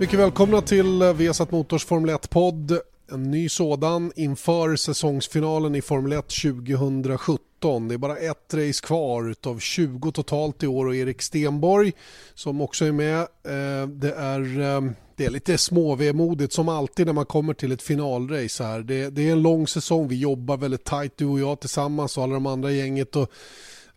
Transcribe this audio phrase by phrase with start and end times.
[0.00, 2.78] Mycket välkomna till Vesat Motors Formel 1-podd.
[3.12, 7.88] En ny sådan inför säsongsfinalen i Formel 1 2017.
[7.88, 11.92] Det är bara ett race kvar av 20 totalt i år och Erik Stenborg
[12.34, 13.18] som också är med.
[13.20, 17.82] Eh, det är, eh, det är lite småvemodigt som alltid när man kommer till ett
[17.82, 18.80] finalrace här.
[18.80, 22.24] Det, det är en lång säsong, vi jobbar väldigt tajt du och jag tillsammans och
[22.24, 23.16] alla de andra gänget.
[23.16, 23.32] Och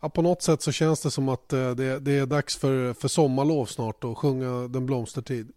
[0.04, 2.94] Ja, på något sätt så känns det som att eh, det, det är dags för,
[2.94, 5.52] för sommarlov snart och sjunga Den blomstertid.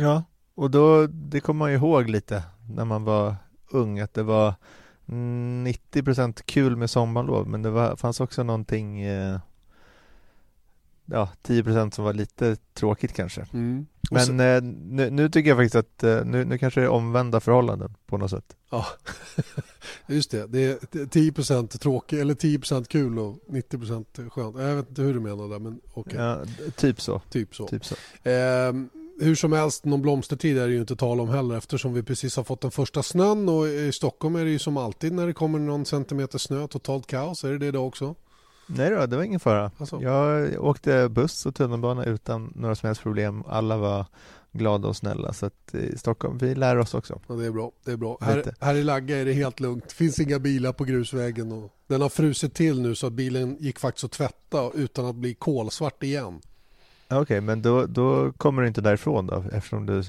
[0.00, 3.36] Ja, och då, det kommer man ju ihåg lite när man var
[3.70, 4.54] ung, att det var
[5.06, 9.38] 90% kul med sommarlov, men det var, fanns också någonting eh,
[11.06, 13.46] ja, 10% som var lite tråkigt kanske.
[13.52, 13.86] Mm.
[14.10, 14.32] Men så...
[14.32, 17.94] eh, nu, nu, tycker jag faktiskt att eh, nu, nu kanske det är omvända förhållanden
[18.06, 18.56] på något sätt.
[18.70, 18.86] Ja,
[20.06, 20.46] just det.
[20.46, 24.58] Det är 10% tråkigt eller 10% kul och 90% skönt.
[24.58, 26.00] Jag vet inte hur du menar där, men okej.
[26.00, 26.24] Okay.
[26.24, 26.44] Ja,
[26.76, 27.22] typ så.
[27.30, 27.68] Typ så.
[27.68, 27.94] Typ så.
[29.20, 32.36] Hur som helst, någon blomstertid är det ju inte tal om heller eftersom vi precis
[32.36, 35.32] har fått den första snön och i Stockholm är det ju som alltid när det
[35.32, 37.44] kommer någon centimeter snö, totalt kaos.
[37.44, 38.14] Är det det då också?
[38.66, 39.70] Nej då, det var ingen fara.
[39.78, 40.00] Alltså.
[40.02, 43.42] Jag åkte buss och tunnelbana utan några som helst problem.
[43.48, 44.06] Alla var
[44.52, 45.32] glada och snälla.
[45.32, 47.20] Så att i Stockholm, vi lär oss också.
[47.28, 47.72] Ja, det är bra.
[47.84, 48.18] Det är bra.
[48.20, 49.84] Här, här, i Lagga är det helt lugnt.
[49.88, 51.52] Det finns inga bilar på grusvägen.
[51.52, 55.16] Och den har frusit till nu så att bilen gick faktiskt att tvätta utan att
[55.16, 56.40] bli kolsvart igen.
[57.10, 60.02] Okej, okay, men då, då kommer du inte därifrån då eftersom du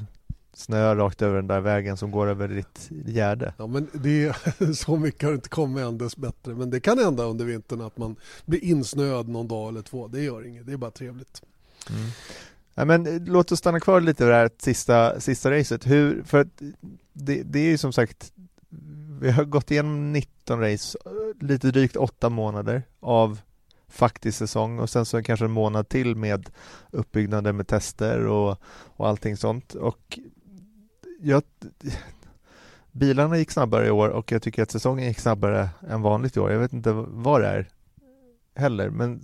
[0.54, 3.54] snöar rakt över den där vägen som går över ditt gärde.
[3.58, 6.56] Ja, men det är, så mycket har det inte kommit än dess bättre.
[6.56, 8.16] Men det kan hända under vintern att man
[8.46, 10.08] blir insnöad någon dag eller två.
[10.08, 11.42] Det gör inget, det är bara trevligt.
[11.90, 12.10] Mm.
[12.76, 15.88] Ja, men eh, låt oss stanna kvar lite vid det här sista, sista racet.
[15.88, 16.62] Hur, för att
[17.14, 18.34] det, det är ju som sagt,
[19.22, 20.98] vi har gått igenom 19 race,
[21.40, 23.40] lite drygt åtta månader av
[23.90, 26.50] faktisk säsong och sen så kanske en månad till med
[26.92, 28.58] uppbyggnaden med tester och,
[28.96, 29.74] och allting sånt.
[29.74, 30.20] Och
[31.22, 31.44] jag,
[32.92, 36.40] bilarna gick snabbare i år och jag tycker att säsongen gick snabbare än vanligt i
[36.40, 36.52] år.
[36.52, 37.68] Jag vet inte vad det är
[38.56, 39.22] heller, men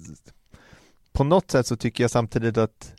[1.11, 2.93] på något sätt så tycker jag samtidigt att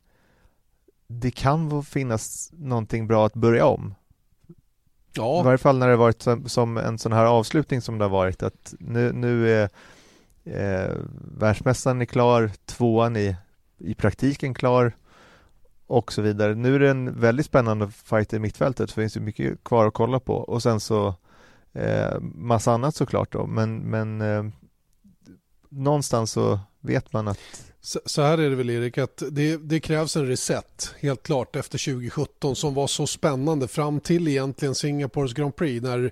[1.06, 3.94] det kan finnas någonting bra att börja om.
[5.12, 5.40] Ja.
[5.40, 8.10] I varje fall när det varit som, som en sån här avslutning som det har
[8.10, 9.70] varit att nu, nu är
[10.46, 10.96] eh,
[11.38, 13.36] världsmästaren är klar, tvåan är
[13.78, 14.96] i praktiken klar
[15.86, 16.54] och så vidare.
[16.54, 19.86] Nu är det en väldigt spännande fight i mittfältet, för det finns ju mycket kvar
[19.86, 21.14] att kolla på och sen så
[21.72, 24.44] eh, massa annat såklart då, men, men eh,
[25.68, 27.72] någonstans så vet man att
[28.06, 31.78] så här är det väl Erik, att det, det, krävs en reset helt klart efter
[31.78, 36.10] 2017 som var så spännande fram till egentligen Singapores Grand Prix när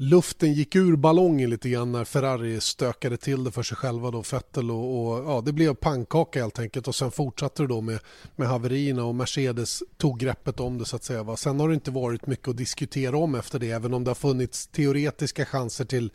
[0.00, 4.22] luften gick ur ballongen lite grann när Ferrari stökade till det för sig själva då,
[4.32, 7.98] Vettel och, och, ja, det blev pannkaka helt enkelt och sen fortsatte det då med,
[8.36, 11.22] med haverierna och Mercedes tog greppet om det så att säga.
[11.22, 11.36] Va?
[11.36, 14.14] Sen har det inte varit mycket att diskutera om efter det även om det har
[14.14, 16.10] funnits teoretiska chanser till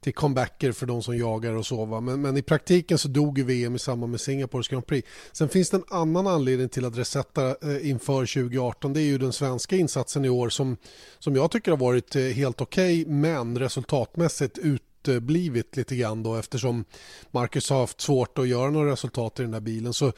[0.00, 1.84] till comebacker för de som jagar och så.
[1.84, 2.00] Va?
[2.00, 5.08] Men, men i praktiken så dog ju VM i samband med Singapores Grand Prix.
[5.32, 8.92] Sen finns det en annan anledning till att resetta eh, inför 2018.
[8.92, 10.76] Det är ju den svenska insatsen i år som,
[11.18, 16.36] som jag tycker har varit eh, helt okej okay, men resultatmässigt utblivit lite grann då
[16.36, 16.84] eftersom
[17.30, 20.12] Marcus har haft svårt att göra några resultat i den här bilen så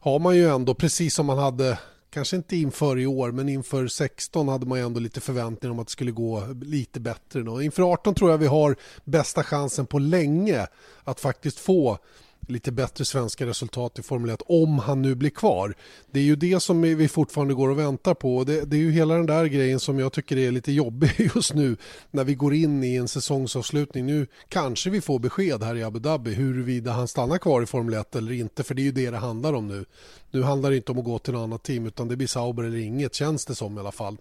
[0.00, 1.78] har man ju ändå precis som man hade
[2.12, 5.78] kanske inte inför i år, men inför 16 hade man ju ändå lite förväntningar om
[5.78, 7.42] att det skulle gå lite bättre.
[7.42, 7.62] Då.
[7.62, 10.66] Inför 18 tror jag vi har bästa chansen på länge
[11.04, 11.98] att faktiskt få
[12.46, 15.74] lite bättre svenska resultat i Formel 1 om han nu blir kvar.
[16.10, 18.44] Det är ju det som vi fortfarande går och väntar på.
[18.44, 21.54] Det, det, är ju hela den där grejen som jag tycker är lite jobbig just
[21.54, 21.76] nu
[22.10, 24.06] när vi går in i en säsongsavslutning.
[24.06, 27.94] Nu kanske vi får besked här i Abu Dhabi huruvida han stannar kvar i Formel
[27.94, 29.84] 1 eller inte för det är ju det det handlar om nu.
[30.30, 32.64] Nu handlar det inte om att gå till något annat team utan det blir Sauber
[32.64, 34.16] eller inget känns det som i alla fall.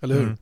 [0.00, 0.22] Eller hur?
[0.22, 0.36] Mm.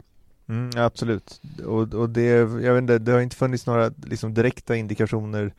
[0.49, 4.77] Mm, absolut, och, och det, jag vet inte, det har inte funnits några liksom, direkta
[4.77, 5.55] indikationer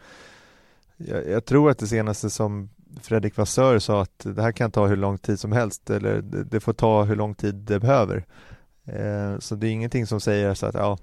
[0.98, 2.70] jag, jag, tror att det senaste som
[3.02, 6.44] Fredrik Vassör sa att det här kan ta hur lång tid som helst eller det,
[6.44, 8.26] det får ta hur lång tid det behöver.
[8.86, 10.98] Eh, så det är ingenting som säger så att ja,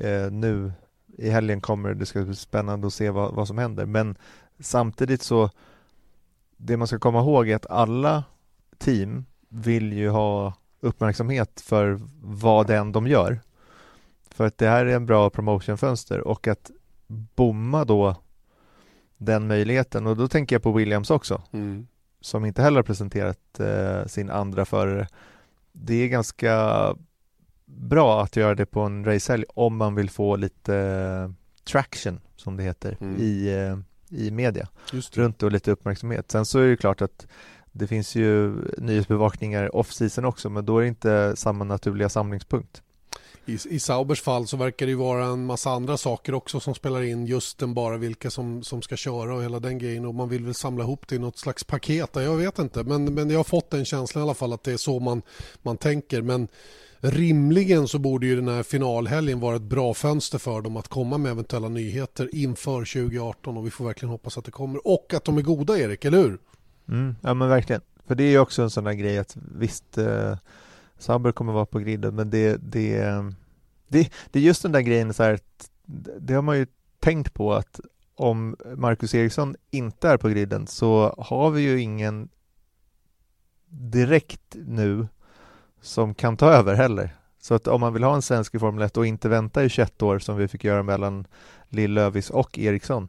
[0.00, 0.72] eh, nu
[1.18, 3.86] i helgen kommer det ska bli spännande att se vad, vad som händer.
[3.86, 4.16] Men
[4.60, 5.50] samtidigt så
[6.56, 8.24] det man ska komma ihåg är att alla
[8.78, 13.40] team vill ju ha uppmärksamhet för vad den de gör.
[14.30, 16.70] För att det här är en bra promotionfönster och att
[17.34, 18.16] bomma då
[19.24, 21.86] den möjligheten och då tänker jag på Williams också mm.
[22.20, 25.08] som inte heller har presenterat eh, sin andra förare.
[25.72, 26.94] Det är ganska
[27.64, 31.30] bra att göra det på en racehelg om man vill få lite eh,
[31.64, 33.16] traction som det heter mm.
[33.20, 33.78] i, eh,
[34.18, 34.68] i media
[35.12, 36.30] runt och lite uppmärksamhet.
[36.30, 37.26] Sen så är det klart att
[37.72, 42.82] det finns ju nyhetsbevakningar off-season också men då är det inte samma naturliga samlingspunkt.
[43.46, 46.74] I, I Saubers fall så verkar det ju vara en massa andra saker också som
[46.74, 50.04] spelar in just än bara vilka som, som ska köra och hela den grejen.
[50.04, 52.10] Och man vill väl samla ihop det i något slags paket.
[52.14, 52.84] Jag vet inte.
[52.84, 55.22] Men, men jag har fått den känslan i alla fall att det är så man,
[55.62, 56.22] man tänker.
[56.22, 56.48] Men
[57.00, 61.18] rimligen så borde ju den här finalhelgen vara ett bra fönster för dem att komma
[61.18, 64.86] med eventuella nyheter inför 2018 och vi får verkligen hoppas att det kommer.
[64.86, 66.38] Och att de är goda Erik, eller hur?
[66.88, 69.98] Mm, ja men verkligen, för det är ju också en sån där grej att visst
[69.98, 70.36] eh,
[71.02, 73.04] Sauber kommer vara på griden men det, det,
[73.88, 75.40] det, det är just den där grejen så här,
[76.18, 76.66] det har man ju
[77.00, 77.80] tänkt på att
[78.14, 82.28] om Marcus Eriksson inte är på griden så har vi ju ingen
[83.68, 85.08] direkt nu
[85.80, 87.16] som kan ta över heller.
[87.40, 89.68] Så att om man vill ha en svensk i Formel 1 och inte vänta i
[89.68, 91.26] 21 år som vi fick göra mellan
[91.68, 93.08] Lill-Lövis och Eriksson,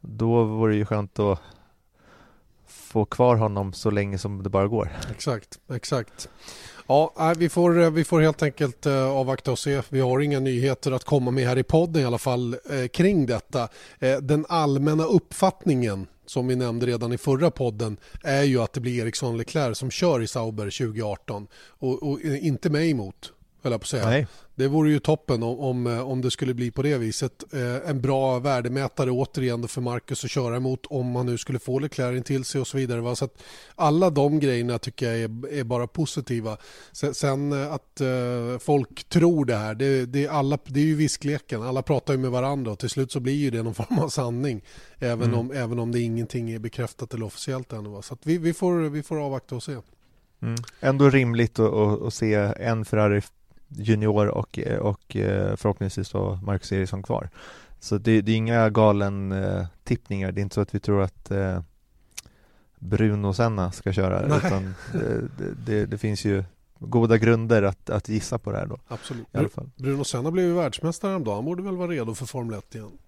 [0.00, 1.40] då vore det ju skönt att
[2.66, 4.92] få kvar honom så länge som det bara går.
[5.10, 6.28] Exakt, exakt.
[6.90, 9.82] Ja, vi får, eh, vi får helt enkelt eh, avvakta och se.
[9.88, 13.26] Vi har inga nyheter att komma med här i podden i alla fall eh, kring
[13.26, 13.68] detta.
[14.22, 19.02] Den allmänna uppfattningen som vi nämnde redan i förra podden är ju att det blir
[19.02, 23.32] Ericsson Leclerc som kör i Sauber 2018 och, och inte mig emot
[23.62, 24.06] höll jag på att säga.
[24.06, 24.26] Nej.
[24.60, 27.44] Det vore ju toppen om, om, om det skulle bli på det viset.
[27.52, 31.78] Eh, en bra värdemätare återigen för Marcus att köra emot om man nu skulle få
[31.78, 33.00] Leclerc till sig och så vidare.
[33.00, 33.16] Va?
[33.16, 33.42] Så att
[33.74, 36.56] alla de grejerna tycker jag är, är bara positiva.
[36.92, 40.84] Sen, sen eh, att uh, folk tror det här, det, det, är alla, det är
[40.84, 41.62] ju viskleken.
[41.62, 44.08] Alla pratar ju med varandra och till slut så blir ju det någon form av
[44.08, 44.64] sanning.
[44.98, 45.38] Även, mm.
[45.38, 47.88] om, även om det ingenting är bekräftat eller officiellt ännu.
[47.88, 48.02] Va?
[48.02, 49.76] Så vi, vi, får, vi får avvakta och se.
[50.42, 50.54] Mm.
[50.80, 53.22] Ändå rimligt att, att, att se en Ferrari
[53.70, 57.30] Junior och, och eh, förhoppningsvis då Marcus Eriksson kvar.
[57.80, 60.32] Så det, det är inga galen eh, tippningar.
[60.32, 61.60] Det är inte så att vi tror att eh,
[62.78, 64.38] Bruno Senna ska köra Nej.
[64.44, 66.44] utan det, det, det, finns ju
[66.78, 68.78] goda grunder att, att gissa på det här då.
[68.88, 69.26] Absolut.
[69.76, 71.36] Bruno Senna blev ju världsmästare häromdagen.
[71.36, 72.98] Han borde väl vara redo för Formel 1 igen.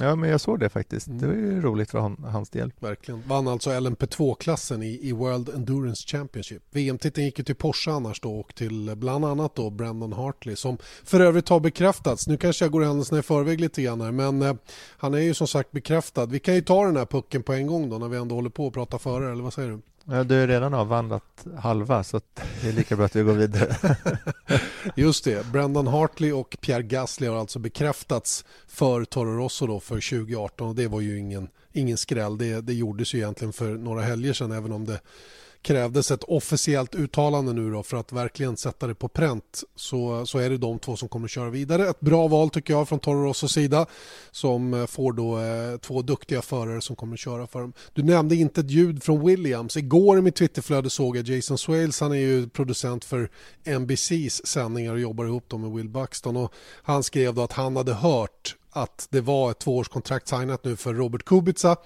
[0.00, 1.06] Ja, men jag såg det faktiskt.
[1.10, 2.72] Det var ju roligt för han, hans del.
[2.80, 3.22] Verkligen.
[3.26, 6.62] Vann alltså LMP2-klassen i, i World Endurance Championship.
[6.70, 10.78] VM-titeln gick ju till Porsche annars då och till bland annat då Brandon Hartley som
[11.04, 12.26] för övrigt har bekräftats.
[12.26, 14.54] Nu kanske jag går händelserna i förväg lite grann här, men eh,
[14.96, 16.26] han är ju som sagt bekräftad.
[16.26, 18.50] Vi kan ju ta den här pucken på en gång då när vi ändå håller
[18.50, 19.80] på att prata före, eller vad säger du?
[20.06, 22.20] Ja, du har redan avvandlat halva så
[22.62, 23.96] det är lika bra att vi går vidare.
[24.96, 29.94] Just det, Brendan Hartley och Pierre Gasly har alltså bekräftats för Toro Rosso då för
[29.94, 32.38] 2018 och det var ju ingen, ingen skräll.
[32.38, 35.00] Det, det gjordes ju egentligen för några helger sedan även om det
[35.64, 40.38] krävdes ett officiellt uttalande nu då för att verkligen sätta det på pränt så, så
[40.38, 41.88] är det de två som kommer att köra vidare.
[41.88, 43.86] Ett bra val tycker jag från Toro Rossos sida
[44.30, 47.72] som eh, får då eh, två duktiga förare som kommer att köra för dem.
[47.92, 49.76] Du nämnde inte ett ljud från Williams.
[49.76, 53.30] Igår i mitt Twitterflöde såg jag Jason Swales, han är ju producent för
[53.78, 57.76] NBCs sändningar och jobbar ihop dem med Will Buxton och han skrev då att han
[57.76, 61.76] hade hört att det var ett tvåårskontrakt signat nu för Robert Kubica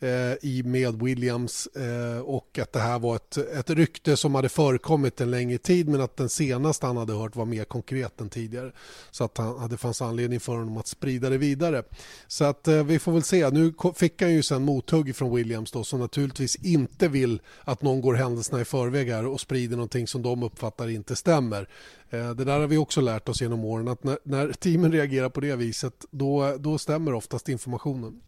[0.00, 4.48] Eh, i med Williams eh, och att det här var ett, ett rykte som hade
[4.48, 8.28] förekommit en längre tid men att den senaste han hade hört var mer konkret än
[8.28, 8.72] tidigare.
[9.10, 11.82] Så att han, det fanns anledning för honom att sprida det vidare.
[12.26, 13.50] Så att eh, vi får väl se.
[13.50, 18.00] Nu fick han ju sen mothugg från Williams då som naturligtvis inte vill att någon
[18.00, 21.68] går händelserna i förväg här och sprider någonting som de uppfattar inte stämmer.
[22.10, 25.28] Eh, det där har vi också lärt oss genom åren att när, när teamen reagerar
[25.28, 28.20] på det viset då, då stämmer oftast informationen.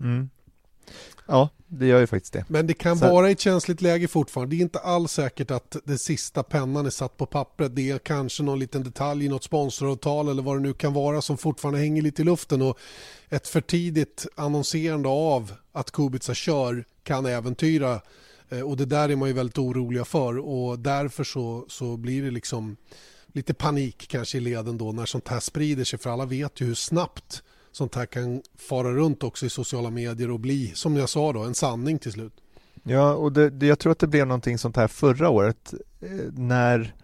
[0.00, 0.28] Mm.
[1.26, 2.44] Ja, det gör ju faktiskt det.
[2.48, 3.12] Men det kan Så...
[3.12, 4.56] vara ett känsligt läge fortfarande.
[4.56, 7.76] Det är inte alls säkert att det sista pennan är satt på pappret.
[7.76, 11.22] Det är kanske någon liten detalj i något sponsoravtal eller vad det nu kan vara
[11.22, 12.62] som fortfarande hänger lite i luften.
[12.62, 12.78] Och
[13.28, 18.00] ett för tidigt annonserande av att Kubica kör kan äventyra
[18.48, 22.22] eh, och det där är man ju väldigt oroliga för och därför så, så blir
[22.22, 22.76] det liksom
[23.26, 26.66] lite panik kanske i leden då när sånt här sprider sig för alla vet ju
[26.66, 27.42] hur snabbt
[27.76, 31.42] sånt här kan fara runt också i sociala medier och bli, som jag sa då,
[31.42, 32.32] en sanning till slut.
[32.82, 36.10] Ja, och det, det, jag tror att det blev någonting sånt här förra året eh,
[36.32, 36.94] när,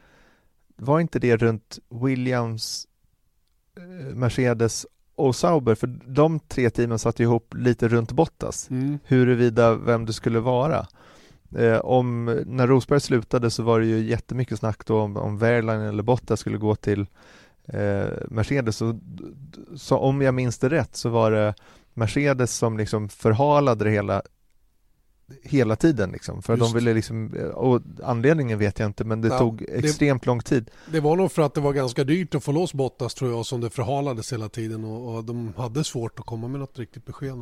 [0.77, 2.87] var inte det runt Williams,
[3.77, 8.99] eh, Mercedes och Sauber, för de tre teamen satt ihop lite runt Bottas, Mm.
[9.05, 10.87] huruvida vem det skulle vara.
[11.57, 15.81] Eh, om, när Rosberg slutade så var det ju jättemycket snack då om, om Wehrlein
[15.81, 17.07] eller Bottas skulle gå till
[17.69, 18.77] eh, Mercedes.
[18.77, 19.01] Så,
[19.77, 21.55] så om jag minns det rätt så var det
[21.95, 24.23] Mercedes som liksom förhalade det hela
[25.43, 26.73] hela tiden liksom, för Just.
[26.73, 30.41] de ville liksom, och anledningen vet jag inte men det Ja, tog det- extremt lång
[30.41, 30.71] tid.
[30.93, 33.47] Det var nog för att det var ganska dyrt att få loss Bottas tror jag
[33.47, 37.07] som det förhalades hela tiden och, och de hade svårt att komma med något riktigt
[37.07, 37.35] besked.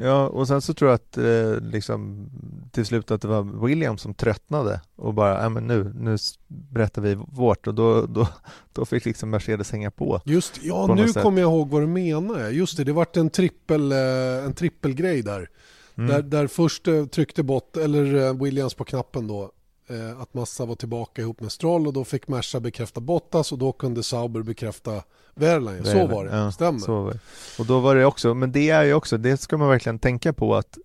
[0.00, 2.30] Ja, och sen så tror jag att eh, liksom
[2.70, 6.16] till slut att det var William som tröttnade och bara, ja men nu, nu
[6.48, 8.28] berättar vi vårt och då, då,
[8.72, 10.20] då fick liksom Mercedes hänga på.
[10.24, 12.48] Just ja, På nu kommer jag ihåg vad du menar.
[12.48, 15.48] Just det, det vart en trippel, eh, en trippelgrej där.
[15.94, 16.10] Mm.
[16.10, 19.50] Där, där först eh, tryckte bot, eller eh, Williams på knappen då
[19.88, 23.58] eh, att Massa var tillbaka ihop med Stroll och då fick Merca bekräfta Bottas och
[23.58, 25.02] då kunde Sauber bekräfta
[25.34, 25.84] Wehrlein.
[25.84, 26.78] Så var det, Ja, stämmer.
[26.78, 27.18] Så var det.
[27.58, 30.32] Och då var det också, men det är ju också, det ska man verkligen tänka
[30.32, 30.78] på att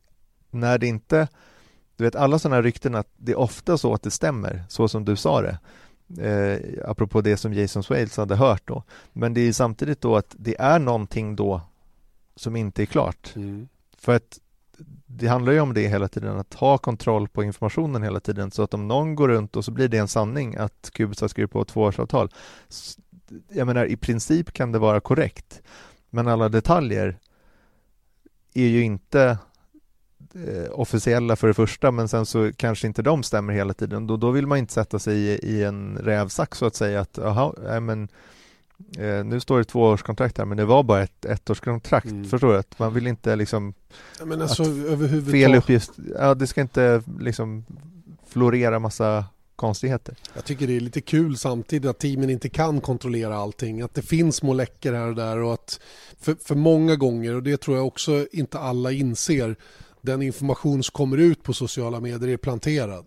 [0.51, 1.27] när det inte,
[1.95, 5.05] du vet alla sådana rykten att det är ofta så att det stämmer, så som
[5.05, 5.59] du sa det.
[6.19, 8.83] Eh, apropå det som Jason Swales hade hört då.
[9.13, 11.61] Men det är samtidigt då att det är någonting då
[12.35, 13.33] som inte är klart.
[13.35, 13.67] Mm.
[13.97, 14.39] För att
[15.05, 18.63] det handlar ju om det hela tiden, att ha kontroll på informationen hela tiden så
[18.63, 21.61] att om någon går runt och så blir det en sanning att Kubica skriver på
[21.61, 22.29] ett tvåårsavtal.
[23.49, 25.61] Jag menar i princip kan det vara korrekt
[26.09, 27.17] men alla detaljer
[28.53, 29.37] är ju inte
[30.33, 34.07] eh, officiella för det första men sen så kanske inte de stämmer hela tiden.
[34.07, 37.17] Då, då vill man inte sätta sig i, i en rävsax så att säga att
[37.17, 38.07] jaha, nej, men
[38.97, 42.05] eh, nu står det tvåårskontrakt här men det var bara ett ettårskontrakt.
[42.05, 42.25] Mm.
[42.25, 42.57] Förstår du?
[42.57, 43.73] Att man vill inte liksom
[44.19, 45.31] Ja, alltså Att överhuvudtaget.
[45.31, 47.65] fel uppgift, ja det ska inte liksom
[48.27, 49.25] florera massa
[49.57, 50.15] konstigheter.
[50.33, 53.81] Jag tycker det är lite kul samtidigt att teamen inte kan kontrollera allting.
[53.81, 55.79] Att det finns små läckor här och där och att
[56.19, 59.55] för, för många gånger, och det tror jag också inte alla inser,
[60.01, 63.05] den information som kommer ut på sociala medier är planterad.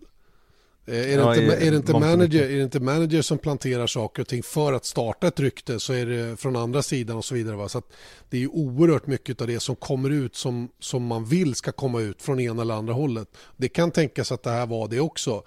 [0.85, 3.87] Eh, Är det, Ja, inte, är, det inte manager, är det inte manager som planterar
[3.87, 7.25] saker och ting för att starta ett rykte så är det från andra sidan och
[7.25, 7.55] så vidare.
[7.55, 7.69] Va?
[7.69, 7.81] Så
[8.29, 11.71] det är ju oerhört mycket av det som kommer ut som, som man vill ska
[11.71, 13.27] komma ut från ena eller andra hållet.
[13.57, 15.43] Det kan tänkas att det här var det också.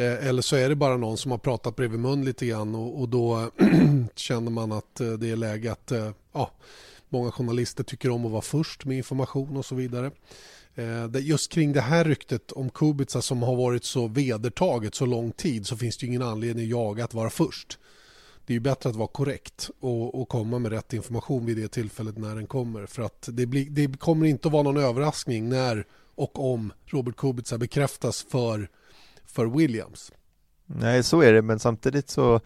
[0.00, 3.00] Eh, eller så är det bara någon som har pratat bredvid mun lite grann och,
[3.00, 3.50] och då
[4.14, 6.50] känner man att eh, det är läge att eh, ja,
[7.08, 10.10] många journalister tycker om att vara först med information och så vidare.
[11.20, 15.66] Just kring det här ryktet om Kubica som har varit så vedertaget så lång tid
[15.66, 17.78] så finns det ju ingen anledning att jaga att vara först.
[18.46, 21.68] Det är ju bättre att vara korrekt och, och komma med rätt information vid det
[21.68, 22.86] tillfället när den kommer.
[22.86, 27.16] För att det, blir, det kommer inte att vara någon överraskning när och om Robert
[27.16, 28.68] Kubica bekräftas för,
[29.30, 30.12] för Williams.
[30.66, 32.40] Nej, så är det, men samtidigt så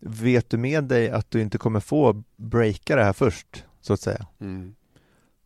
[0.00, 4.00] vet du med dig att du inte kommer få breaka det här först, så att
[4.00, 4.26] säga.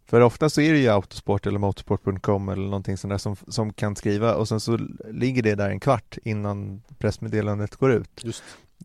[0.07, 3.73] För ofta så är det ju Autosport eller Motorsport.com eller någonting sånt där som, som
[3.73, 4.79] kan skriva och sen så
[5.11, 8.25] ligger det där en kvart innan pressmeddelandet går ut.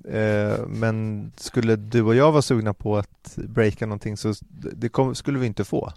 [0.09, 5.15] Eh, men skulle du och jag vara sugna på att breaka någonting så det kom,
[5.15, 5.93] skulle vi inte få.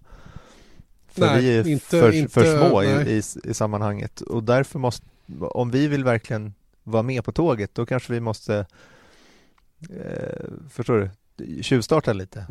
[1.09, 4.79] För Nej, vi är inte- för, inte- för små i, i, i sammanhanget och därför
[4.79, 5.07] måste,
[5.41, 8.67] om vi vill verkligen vara med på tåget då kanske vi måste,
[9.91, 12.47] eh, förstår du, tjuvstarta lite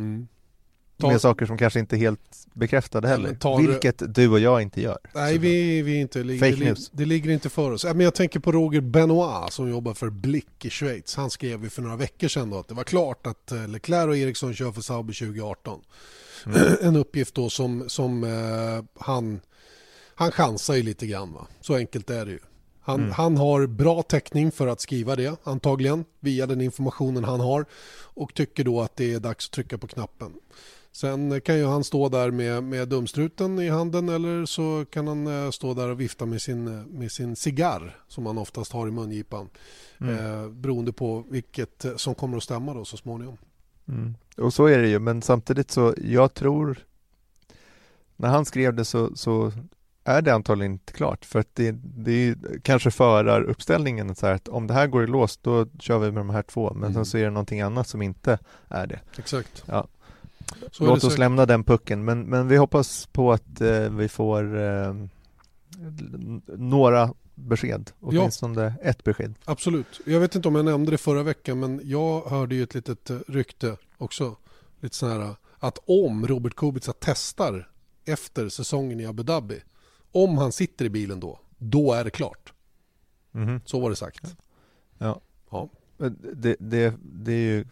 [1.02, 3.36] Ta- med saker som kanske inte är helt bekräftade heller.
[3.36, 4.98] tar Vilket du och jag inte gör.
[5.14, 6.90] Nej, vi, vi inte, det, Fake det, news.
[6.90, 7.86] det ligger inte för oss.
[7.86, 11.16] Men jag tänker på Roger Benoit som jobbar för Blick i Schweiz.
[11.16, 14.08] Han skrev ju för några veckor sedan då att det var klart att eh, Leclerc
[14.08, 15.82] och Eriksson kör för Sauber 2018.
[16.46, 16.58] Mm.
[16.82, 19.40] En uppgift då som, som eh, han,
[20.16, 21.34] han chansar ju lite grann.
[21.34, 21.48] Va?
[21.62, 22.40] Så enkelt är det ju.
[22.82, 23.12] Han, Mm.
[23.12, 27.66] han har bra täckning för att skriva det antagligen via den informationen han har
[28.14, 30.34] och tycker då att det är dags att trycka på knappen.
[30.92, 35.28] Sen kan ju han stå där med, med dumstruten i handen eller så kan han
[35.28, 38.88] eh, stå där och vifta med sin, eh, med sin cigarr som han oftast har
[38.88, 39.50] i mungipan.
[40.02, 40.16] Mm.
[40.16, 43.38] Eh, beroende på vilket eh, som kommer att stämma då så småningom.
[43.88, 44.16] Mm.
[44.38, 46.80] Och så är det ju, men samtidigt så, jag tror
[48.16, 49.52] när han skrev det så, så
[50.04, 54.48] är det antagligen inte klart för att det, det är kanske föraruppställningen så här att
[54.48, 56.94] om det här går i lås då kör vi med de här två men Mm.
[56.94, 58.40] sen så är det någonting annat som inte
[58.70, 59.00] är det.
[59.18, 59.64] Exakt.
[59.66, 59.88] Ja.
[60.72, 64.60] Så Låt oss lämna den pucken men, men vi hoppas på att eh, vi får
[64.60, 64.94] eh,
[66.58, 69.34] några besked, åtminstone ett besked.
[69.46, 70.02] Absolut.
[70.06, 73.10] Jag vet inte om jag nämnde det förra veckan men jag hörde ju ett litet
[73.10, 74.36] eh, rykte också.
[74.80, 77.70] Lite sån här att om Robert Kubica testar
[78.06, 79.62] efter säsongen i Abu Dhabi
[80.12, 82.54] om han sitter i bilen då, då är det klart.
[83.32, 83.62] Mhm.
[83.66, 84.36] Så var det sagt.
[84.98, 85.22] Ja.
[85.52, 85.70] Ja.
[86.34, 87.66] Det, det, det är ju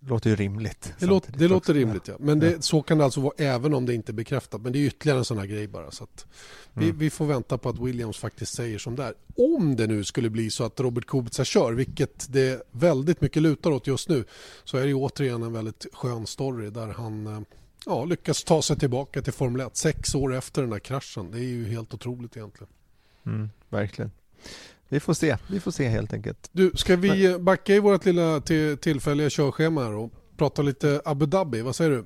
[0.00, 0.92] låter ju rimligt.
[0.98, 2.14] Det, låter, det låter rimligt ja.
[2.20, 4.60] Men det, så kan det alltså vara även om det inte är bekräftat.
[4.62, 5.90] Men det är ytterligare en sån här grej bara.
[5.90, 6.26] Så att
[6.72, 6.98] vi, Mm.
[6.98, 9.14] vi får vänta på att Williams faktiskt säger som det är.
[9.36, 13.70] Om det nu skulle bli så att Robert Kubica kör, vilket det väldigt mycket lutar
[13.70, 14.24] åt just nu,
[14.64, 17.40] så är det ju återigen en väldigt skön story där han eh,
[17.86, 21.30] ja, lyckas ta sig tillbaka till Formel 1 sex år efter den där kraschen.
[21.30, 22.72] Det är ju helt otroligt egentligen.
[23.26, 24.10] Mm, verkligen.
[24.88, 26.48] Vi får se, vi får se helt enkelt.
[26.52, 31.26] Du, ska vi backa i vårt lilla till, tillfälliga körschema här och prata lite Abu
[31.26, 31.62] Dhabi?
[31.62, 32.04] Vad säger du?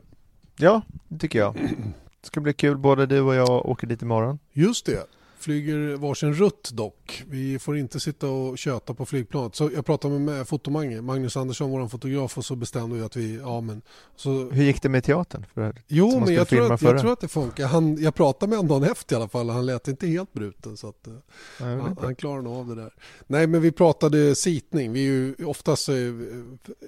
[0.57, 1.55] Ja, det tycker jag.
[2.21, 4.39] Det ska bli kul, både du och jag åker dit imorgon.
[4.53, 5.07] Just det.
[5.43, 7.23] Flyger varsin rutt dock.
[7.29, 9.55] Vi får inte sitta och köta på flygplanet.
[9.55, 13.37] Så jag pratade med Fotomange, Magnus Andersson, vår fotograf, och så bestämde vi att vi,
[13.37, 13.83] ja men...
[14.17, 15.47] Så, Hur gick det med teatern?
[15.55, 17.67] För jo, men jag tror, att, jag tror att det funkar.
[17.67, 19.49] Han, jag pratade med honom dagen efter i alla fall.
[19.51, 20.77] Han lät inte helt bruten.
[20.77, 22.95] Så att, eh, vet han, han klarar nog av det där.
[23.27, 24.93] Nej, men vi pratade sitning.
[24.93, 25.89] Vi är ju oftast...
[25.89, 25.95] eh,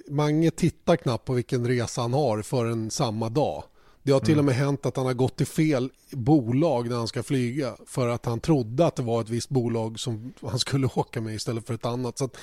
[0.08, 3.64] Mange tittar knappt på vilken resa han har förrän samma dag.
[4.06, 4.38] Det har till Mm.
[4.38, 8.08] och med hänt att han har gått till fel bolag när han ska flyga för
[8.08, 11.66] att han trodde att det var ett visst bolag som han skulle åka med istället
[11.66, 12.18] för ett annat.
[12.18, 12.36] Så att,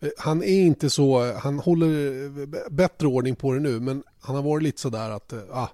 [0.00, 4.36] eh, han är inte så, han håller eh, bättre ordning på det nu men han
[4.36, 5.68] har varit lite sådär att eh, ah,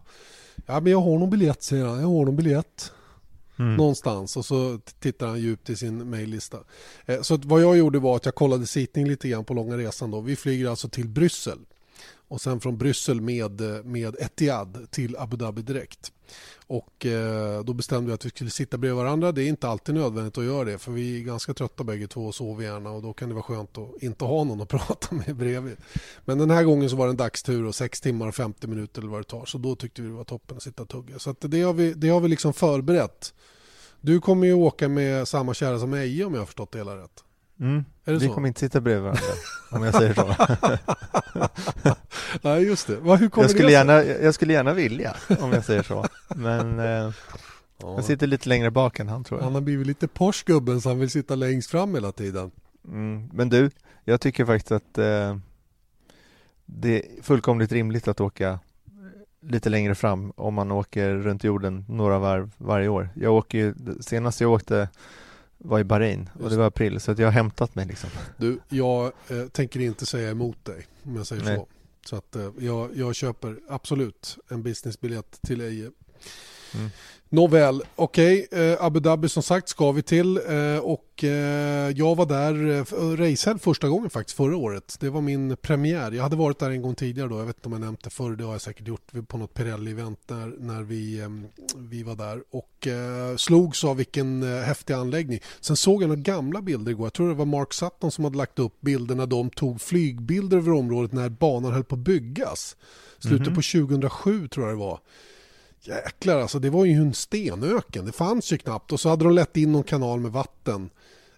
[0.67, 2.93] ja men jag har någon biljett säger han, jag har någon biljett
[3.61, 3.77] Mm.
[3.77, 6.59] någonstans och så tittar han djupt i sin mejllista.
[7.23, 10.21] Så vad jag gjorde var att jag kollade sittning lite grann på långa resan då.
[10.21, 11.59] Vi flyger alltså till Bryssel
[12.29, 16.13] och sen från Bryssel med, med Etihad till Abu Dhabi direkt.
[16.67, 19.33] Och eh, då bestämde vi att vi skulle sitta bredvid varandra.
[19.33, 22.27] Det är inte alltid nödvändigt att göra det för vi är ganska trötta bägge två
[22.27, 25.15] och sover gärna och då kan det vara skönt att inte ha någon att prata
[25.15, 25.77] med bredvid.
[26.25, 29.01] Men den här gången så var det en dagstur och 6 timmar och 50 minuter
[29.01, 31.19] eller vad det tar så då tyckte vi det var toppen att sitta och tugga.
[31.19, 33.35] Så att det, har vi, det har vi liksom förberett.
[34.01, 36.97] Du kommer ju åka med samma kära som Eje om jag har förstått det hela
[36.97, 37.25] rätt.
[37.61, 37.85] Mm.
[38.05, 38.35] Är det Vi så?
[38.35, 39.23] kommer inte sitta bredvid varandra,
[39.71, 40.35] om jag säger så.
[42.43, 42.97] Nej just det.
[42.97, 46.05] Va, hur kommer Jag skulle, det gärna, jag skulle gärna vilja, om jag säger så.
[46.37, 47.11] Men eh,
[47.83, 47.95] Ja.
[47.95, 49.45] jag sitter lite längre bak än han tror jag.
[49.45, 52.51] Han har blivit lite Porsche gubben så han vill sitta längst fram hela tiden.
[52.89, 53.29] Mm.
[53.33, 53.71] Men du,
[54.05, 55.37] jag tycker faktiskt att eh,
[56.67, 58.59] det är fullkomligt rimligt att åka
[59.43, 63.09] lite längre fram om man åker runt jorden några varv varje år.
[63.15, 64.89] Jag åker ju, senast jag åkte
[65.59, 68.11] var i Bahrain och det var april så att jag har hämtat mig liksom.
[68.37, 71.57] Du, jag eh, tänker inte säga emot dig om jag säger Nej.
[71.57, 71.69] så.
[72.05, 75.91] Så att eh, jag, jag köper absolut en businessbiljett till Eje.
[76.75, 76.91] Mm.
[77.31, 78.47] Nåväl, okej.
[78.53, 82.79] Eh, Abu Dhabi som sagt ska vi till eh, och eh, jag var där, eh,
[82.81, 84.97] f- racehead första gången faktiskt förra året.
[85.01, 86.13] Det var min premiär.
[86.13, 88.11] Jag hade varit där en gång tidigare då, jag vet inte om jag nämnt det
[88.11, 91.27] förr, det har jag säkert gjort på något Pirelli-event när, när vi,
[91.77, 95.41] vi var där och eh, slogs av vilken eh, häftig anläggning.
[95.61, 98.37] Sen såg jag några gamla bilder igår, jag tror det var Mark Sutton som hade
[98.37, 102.77] lagt upp bilder när de tog flygbilder över området när banan höll på att byggas.
[103.19, 103.55] Slutet Mhm.
[103.55, 105.01] på 2007 tror jag det var.
[105.83, 108.07] Jäklar alltså, det var ju en stenöken.
[108.07, 108.93] Det fanns ju knappt.
[108.93, 110.91] Och så hade de lett in någon kanal med vatten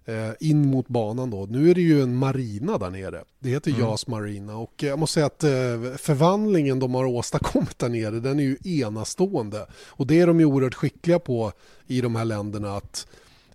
[0.05, 1.47] eh, in mot banan då.
[1.47, 3.25] Nu är det ju en marina där nere.
[3.39, 3.83] Det heter Mm.
[3.83, 8.41] JAS Marina och jag måste säga att eh, förvandlingen de har åstadkommit där nere den
[8.41, 9.67] är ju enastående.
[9.73, 11.53] Och det är de ju oerhört skickliga på
[11.87, 13.07] i de här länderna att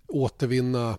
[0.08, 0.98] återvinna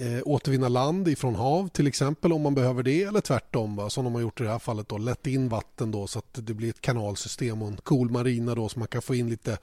[0.00, 4.04] eh, återvinna land ifrån hav till exempel om man behöver det eller tvärtom va, som
[4.04, 4.98] de har gjort i det här fallet då.
[4.98, 8.68] Lätt in vatten då så att det blir ett kanalsystem och en cool marina då
[8.68, 9.58] så man kan få in lite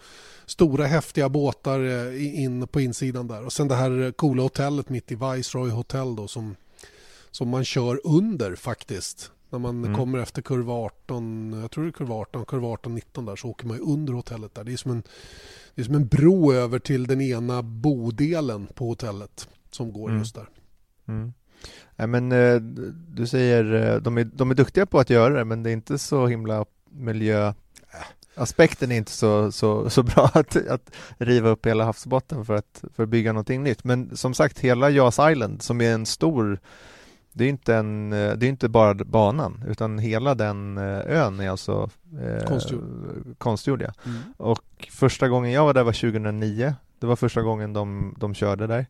[0.45, 3.45] stora häftiga båtar eh, in på insidan där.
[3.45, 6.55] Och sen det här coola hotellet mitt i Viceroy Hotel då som,
[7.31, 9.31] som man kör under faktiskt.
[9.49, 9.95] När man Mm.
[9.95, 13.49] kommer efter kurva 18, jag tror det är kurva 18, kurva 18, 19 där så
[13.49, 14.63] åker man ju under hotellet där.
[14.63, 15.03] Det är som en,
[15.75, 20.19] det är som en bro över till den ena bodelen på hotellet som går Mm.
[20.19, 20.49] just där.
[21.07, 21.33] Mm.
[21.95, 22.55] Nej, men eh,
[23.15, 25.73] du säger, eh, de är, de är duktiga på att göra det men det är
[25.73, 27.53] inte så himla miljö äh,
[28.35, 32.83] Aspekten är inte så, så, så bra att, att riva upp hela havsbotten för att,
[32.95, 33.83] för att bygga någonting nytt.
[33.83, 36.59] Men som sagt, hela Jas Island som är en stor
[37.35, 41.49] det är inte, en, eh, det är inte bara banan utan hela den ön är
[41.49, 41.89] alltså
[42.21, 42.83] eh, Konstgjord.
[43.37, 43.91] konstgjord ja.
[44.37, 46.75] Och första gången jag var där var 2009.
[46.99, 48.85] Det var första gången de, de körde där.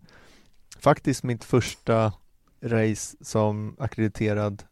[0.83, 2.13] Faktiskt mitt första
[2.61, 4.63] race som akkrediterad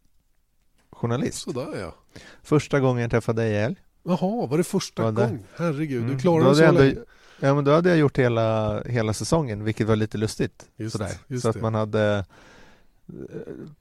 [0.92, 1.38] journalist.
[1.38, 1.96] Sådär ja.
[2.44, 3.76] Första gången jag träffade dig Ejel.
[4.04, 5.22] Jaha, var det första Var det?
[5.28, 5.44] gång?
[5.58, 6.14] Herregud, Mm.
[6.16, 6.96] du klarade det så länge.
[7.40, 10.70] Ja men då hade jag gjort hela, hela säsongen vilket var lite lustigt.
[10.76, 11.12] Just, sådär.
[11.28, 11.62] just Så att det.
[11.62, 12.26] man hade
[13.08, 13.16] eh,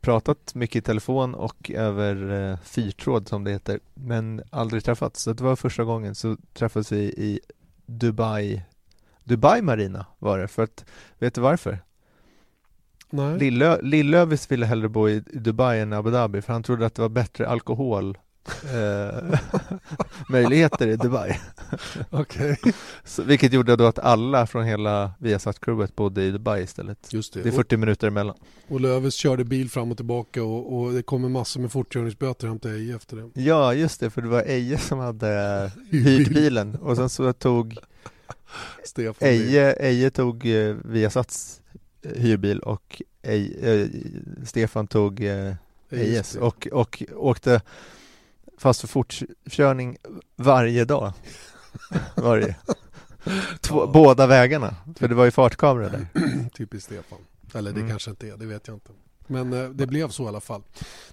[0.00, 5.22] pratat mycket i telefon och över eh, fyrtråd som det heter men aldrig träffats.
[5.22, 7.40] Så det var första gången så träffades vi i
[7.86, 8.62] Dubai
[9.24, 10.84] Dubai Marina var det för att,
[11.18, 11.78] vet du varför?
[13.38, 17.02] Lillö, Lillövis ville hellre bo i, Dubai än Abu Dhabi för han trodde att det
[17.02, 18.18] var bättre alkohol
[18.64, 19.38] eh,
[20.28, 21.40] möjligheter i Dubai.
[22.10, 22.56] Okej.
[23.04, 27.12] Så, vilket gjorde då att alla från hela Viasat-crewet bodde i Dubai istället.
[27.12, 27.42] Just det.
[27.42, 28.36] Det är 40 minuter emellan.
[28.68, 32.48] Och, och Löves körde bil fram och tillbaka och, och det kommer massor med fortkörningsböter
[32.48, 33.42] hem till Eje efter det.
[33.42, 37.78] Ja, just det, för det var Eje som hade hyrt bilen och sen så tog
[39.20, 41.59] Eje, Eje tog eh, Viasats
[42.02, 43.88] hyrbil och Eje, eh,
[44.44, 45.54] Stefan tog eh,
[45.90, 47.62] Ejes och, och åkte
[48.58, 49.96] fast för fortkörning
[50.36, 51.12] varje dag.
[52.16, 52.56] Varje.
[53.60, 53.90] Två, Ja.
[53.92, 56.06] Båda vägarna, för det var ju fartkamera där.
[56.56, 57.18] Typiskt Stefan.
[57.54, 57.90] Eller det Mm.
[57.90, 58.90] kanske inte är, det vet jag inte.
[59.26, 60.62] Men eh, det blev så i alla fall.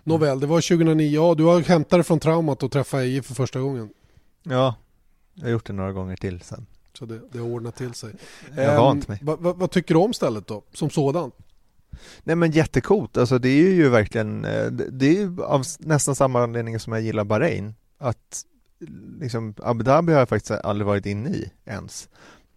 [0.04, 1.15] Nåväl, det var 2009.
[1.15, 3.89] Ja, du har hämtat det från traumat och träffat Eje för första gången.
[4.43, 4.76] Ja,
[5.34, 6.65] jag har gjort det några gånger till sen.
[6.98, 8.14] Så det, det har ordnat till sig.
[8.56, 9.20] Jag har Ehm, vant mig.
[9.22, 11.36] vad- vad- vad tycker du om stället då, som sådant?
[12.24, 16.80] Nej men jättecoolt, alltså det är ju verkligen, eh, det är av nästan samma anledning
[16.80, 17.76] som jag gillar Bahrain.
[17.98, 18.44] Att
[19.20, 22.10] liksom, Abu Dhabi har jag faktiskt aldrig varit inne i ens.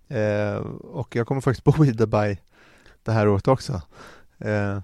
[0.09, 2.39] Eh, och jag kommer faktiskt bo i Dubai
[3.03, 3.83] det här året också.
[4.39, 4.79] Eh,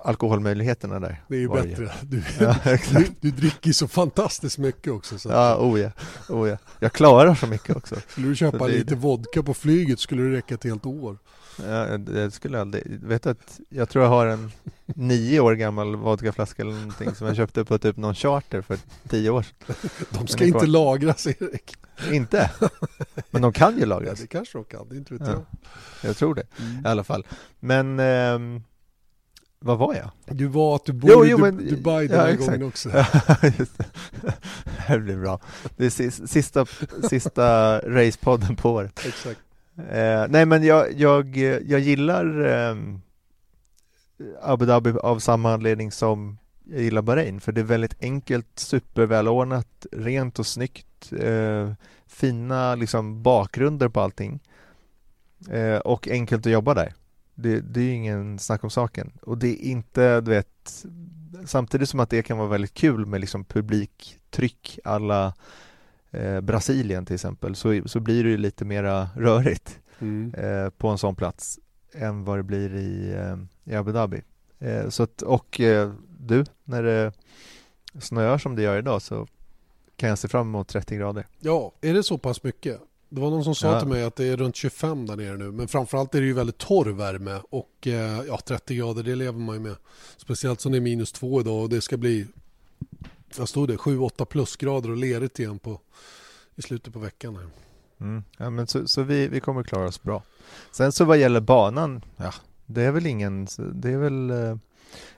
[0.00, 1.22] alkoholmöjligheterna där.
[1.28, 1.92] Det är ju bättre.
[2.02, 2.56] Du, Ja,
[2.92, 5.18] du, du dricker så fantastiskt mycket också.
[5.18, 5.90] Så Ja, oh ja,
[6.28, 6.56] oh ja.
[6.80, 7.94] Jag klarar så mycket också.
[8.08, 11.18] Skulle du köpa det lite vodka på flyget skulle det räcka ett helt år.
[11.66, 14.50] Ja, det skulle jag aldrig, vet att jag tror jag har en
[14.86, 19.30] nio år gammal vodkaflaska eller någonting som jag köpte på typ någon charter för tio
[19.30, 19.76] år sedan.
[20.10, 21.74] De ska inte lagras Erik.
[22.12, 22.50] Inte?
[23.30, 24.20] Men de kan ju Ja, lagras.
[24.20, 25.32] det kanske de kan, det är inte vet Ja.
[25.32, 25.44] jag.
[26.10, 26.84] Jag tror det Mm.
[26.84, 27.26] i alla fall.
[27.60, 28.62] Men ehm,
[29.60, 30.10] vad var jag?
[30.36, 32.50] Du var att du bor Jo, i jo, Du- men- Dubai den ja, här exakt.
[32.50, 32.88] gången också.
[33.58, 33.84] Just det.
[34.64, 35.40] det här blir bra.
[35.76, 36.66] Det är sis- sista,
[37.10, 39.06] sista racepodden på året.
[39.06, 39.40] Exakt.
[39.90, 43.00] Eh, nej men jag, jag, jag gillar ehm,
[44.42, 49.86] Abu Dhabi av samma anledning som jag gillar Bahrain för det är väldigt enkelt, supervälordnat,
[49.92, 51.72] rent och snyggt, eh,
[52.06, 54.40] fina liksom bakgrunder på allting
[55.50, 56.94] eh, och enkelt att jobba där.
[57.40, 60.84] Det, det är ingen snack om saken och det är inte, du vet,
[61.46, 65.34] samtidigt som att det kan vara väldigt kul med liksom publiktryck alla
[66.10, 70.34] eh, Brasilien till exempel så, så blir det ju lite mera rörigt Mm.
[70.34, 71.58] eh, på en sån plats
[71.92, 73.36] än vad det blir i, eh,
[73.72, 74.22] i Abu Dhabi.
[74.58, 77.12] Eh, så att, och eh, du, när det
[78.00, 79.26] snöar som det gör idag så
[79.96, 81.26] kan jag se fram emot 30 grader.
[81.40, 82.80] Ja, är det så pass mycket?
[83.08, 83.80] Det var någon som sa Ja.
[83.80, 85.50] till mig att det är runt 25 där nere nu.
[85.52, 89.38] Men framförallt är det ju väldigt torr värme och eh, ja, 30 grader det lever
[89.38, 89.76] man ju med.
[90.16, 92.26] Speciellt som det är minus två idag och det ska bli,
[93.36, 95.80] vad stod det, 7-8 plusgrader och lerigt igen på,
[96.56, 97.36] i slutet på veckan.
[97.36, 97.46] Här.
[98.00, 98.24] Mm.
[98.36, 100.22] Ja, men så så vi, vi kommer klara oss bra.
[100.72, 102.32] Sen så vad gäller banan, ja,
[102.66, 104.56] det är väl ingen, det är väl eh,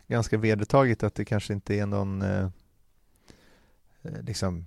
[0.07, 2.49] ganska vedertaget att det kanske inte är någon eh,
[4.03, 4.67] eh, liksom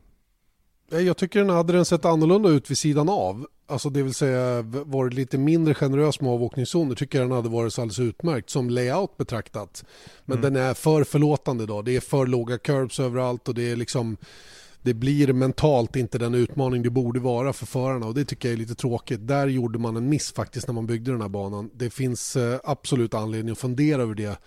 [1.01, 3.47] Jag tycker den hade den sett annorlunda ut vid sidan av.
[3.67, 7.79] Alltså det vill säga varit lite mindre generös med avåkningszoner tycker jag den hade varit
[7.79, 9.83] alldeles utmärkt som layout betraktat.
[10.25, 10.53] Men Mm.
[10.53, 11.85] den är för förlåtande idag.
[11.85, 14.17] Det är för låga curbs överallt och det är liksom
[14.81, 18.53] det blir mentalt inte den utmaning det borde vara för förarna och det tycker jag
[18.53, 19.27] är lite tråkigt.
[19.27, 21.69] Där gjorde man en miss faktiskt när man byggde den här banan.
[21.73, 24.39] Det finns eh, absolut anledning att fundera över det.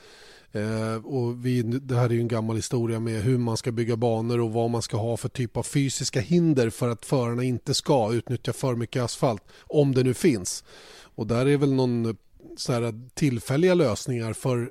[0.56, 3.96] Eh, och vi, det här är ju en gammal historia med hur man ska bygga
[3.96, 7.74] banor och vad man ska ha för typ av fysiska hinder för att förarna inte
[7.74, 10.64] ska utnyttja för mycket asfalt, om det nu finns.
[11.02, 12.14] Och där är väl någon eh,
[12.56, 14.70] så här tillfälliga lösningar för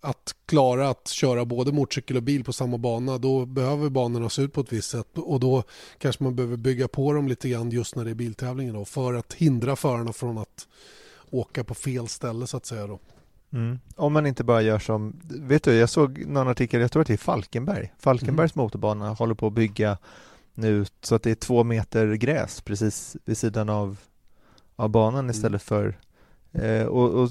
[0.00, 4.42] att klara att köra både motorcykel och bil på samma bana då behöver banorna se
[4.42, 5.62] ut på ett visst sätt och då
[5.98, 9.14] kanske man behöver bygga på dem lite grann just när det är biltävlingar då för
[9.14, 10.68] att hindra förarna från att
[11.30, 12.98] åka på fel ställe så att säga då.
[13.52, 13.78] Mm.
[13.96, 17.08] Om man inte bara gör som, vet du, jag såg någon artikel, jag tror att
[17.08, 17.92] det är Falkenberg.
[17.98, 19.98] Falkenbergs motorbana håller på att bygga
[20.54, 23.96] nu så att det är två meter gräs precis vid sidan av,
[24.76, 25.98] av banan istället för,
[26.52, 27.30] eh, och, och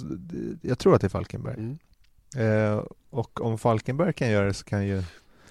[0.62, 1.58] jag tror att det är Falkenberg.
[1.58, 1.78] Mm.
[2.38, 5.04] Eh, och om Falkenberg kan göra det så kan ju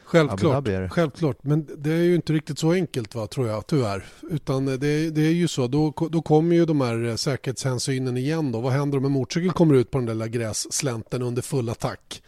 [0.04, 4.04] Självklart, självklart, men det är ju inte riktigt så enkelt va, tror jag, tyvärr.
[4.30, 8.52] Utan det, det är ju så, då, då kommer ju de här eh, säkerhetshänsynen igen
[8.52, 8.60] då.
[8.60, 12.22] Vad händer om en motorcykel kommer ut på den där lilla grässlänten under full attack?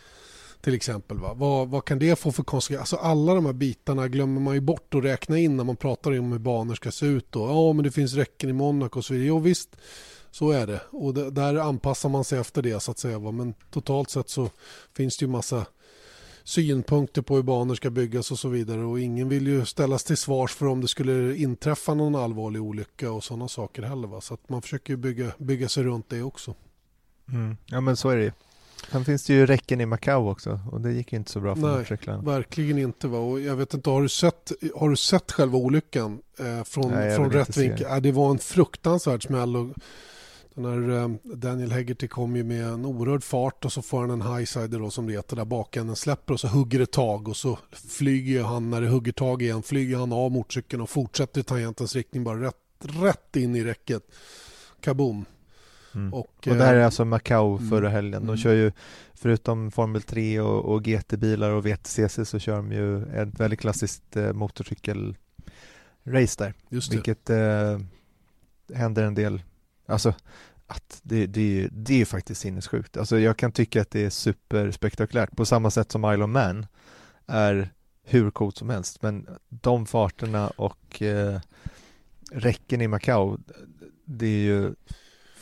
[0.60, 1.18] Till exempel.
[1.18, 1.34] Va?
[1.34, 2.80] Vad, vad kan det få för konsekvenser?
[2.80, 6.18] Alltså alla de här bitarna glömmer man ju bort att räkna in när man pratar
[6.18, 7.32] om hur banor ska se ut.
[7.32, 7.40] Då.
[7.40, 9.28] Ja, men det finns räcken i Monaco och så vidare.
[9.28, 9.76] Jo, visst,
[10.30, 10.80] så är det.
[10.90, 13.18] Och där anpassar man sig efter det så att säga.
[13.18, 13.30] Va?
[13.30, 14.50] Men totalt sett så
[14.96, 15.66] finns det ju massa
[16.46, 20.16] synpunkter på hur banor ska byggas och så vidare och ingen vill ju ställas till
[20.16, 24.20] svars för om det skulle inträffa någon allvarlig olycka och sådana saker heller va?
[24.20, 26.54] så att man försöker bygga, bygga sig runt det också.
[27.32, 27.56] Mm.
[27.66, 28.32] Ja men så är det ju.
[28.90, 31.62] Sen finns det ju räcken i Macau också och det gick inte så bra för
[31.62, 32.22] motorcyklarna.
[32.22, 33.08] verkligen inte.
[33.08, 33.18] Va?
[33.18, 37.16] Och jag vet inte, har du sett, har du sett själva olyckan eh, från, Nej,
[37.16, 37.86] från rätt vinkel?
[37.90, 39.56] Ja, det var en fruktansvärd smäll.
[39.56, 39.68] Och
[40.62, 44.22] den eh, Daniel Hegarty kom ju med en oerhörd fart och så får han en
[44.22, 47.58] highsider då som det heter där bakänden släpper och så hugger det tag och så
[47.72, 51.94] flyger han när det hugger tag igen flyger han av motorcykeln och fortsätter i tangentens
[51.94, 54.02] riktning bara rätt, rätt in i räcket.
[54.80, 55.24] Kaboom.
[55.94, 56.14] Mm.
[56.14, 57.70] Och, och det här är eh, alltså Macau mm.
[57.70, 58.22] förra helgen.
[58.22, 58.36] De mm.
[58.36, 58.72] kör ju
[59.14, 64.16] förutom Formel 3 och, och GT-bilar och VTCC så kör de ju ett väldigt klassiskt
[64.16, 65.16] eh, motorcykelrace
[66.38, 66.54] där.
[66.68, 67.78] Vilket eh,
[68.74, 69.42] händer en del,
[69.86, 70.14] alltså
[70.66, 72.96] att det, det, det är faktiskt sinnessjukt.
[72.96, 76.66] Alltså jag kan tycka att det är superspektakulärt på samma sätt som Isle of Man
[77.26, 77.70] är
[78.04, 79.02] hur coolt som helst.
[79.02, 81.40] Men de farterna och eh,
[82.32, 83.38] räcken i Macau,
[84.04, 84.74] det är ju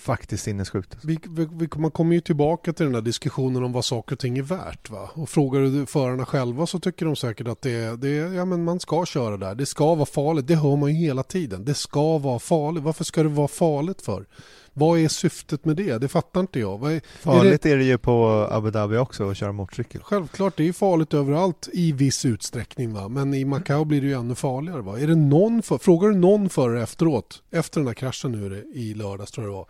[0.04, 0.92] faktiskt sinnessjukt.
[0.92, 1.08] Alltså.
[1.08, 1.18] Vi,
[1.52, 4.42] vi, man kommer ju tillbaka till den där diskussionen om vad saker och ting är
[4.42, 4.90] värt.
[4.90, 5.10] Va?
[5.14, 8.80] Och frågar du förarna själva så tycker de säkert att det, det, ja, men man
[8.80, 9.54] ska köra där.
[9.54, 10.46] Det ska vara farligt.
[10.46, 11.64] Det hör man ju hela tiden.
[11.64, 12.82] Det ska vara farligt.
[12.82, 14.26] Varför ska det vara farligt för?
[14.76, 15.98] Vad är syftet med det?
[15.98, 16.92] Det fattar inte jag.
[16.92, 17.74] Är, farligt är det...
[17.74, 20.00] är det ju på Abu Dhabi också att köra motorcykel.
[20.02, 22.92] Självklart, det är farligt överallt i viss utsträckning.
[22.92, 23.08] Va?
[23.08, 24.82] Men i Macao blir det ju ännu farligare.
[24.82, 24.98] Va?
[24.98, 25.78] Är det någon för...
[25.78, 29.56] Frågar du någon förare efteråt, efter den här kraschen nu i lördags tror jag det
[29.56, 29.66] var,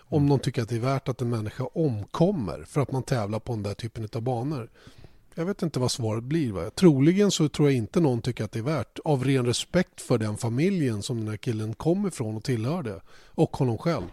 [0.00, 0.28] om mm.
[0.28, 3.52] de tycker att det är värt att en människa omkommer för att man tävlar på
[3.52, 4.70] den där typen av banor.
[5.34, 6.52] Jag vet inte vad svaret blir.
[6.52, 6.70] Va?
[6.70, 10.18] Troligen så tror jag inte någon tycker att det är värt av ren respekt för
[10.18, 14.04] den familjen som den här killen kom ifrån och tillhörde och honom själv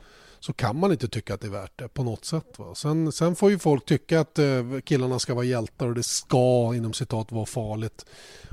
[0.46, 2.60] så kan man inte tycka att det är värt det på något sätt.
[2.60, 2.76] Va?
[2.76, 4.46] Sen, sen får ju folk tycka att eh,
[4.84, 8.06] killarna ska vara hjältar och det ska inom citat vara farligt.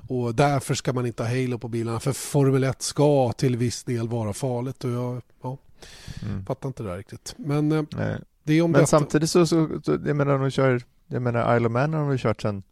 [0.09, 3.85] Och därför ska man inte ha halo på bilarna för Formel 1 ska till viss
[3.85, 4.85] del vara farligt.
[4.85, 5.59] Och jag ja,
[6.23, 6.47] mm.
[6.47, 7.35] fattar inte det där riktigt.
[7.37, 7.83] Men, eh,
[8.45, 8.87] det är om men detta.
[8.87, 12.43] samtidigt så, så, jag menar de kör, jag menar Isle of Man har de kört
[12.43, 12.63] sedan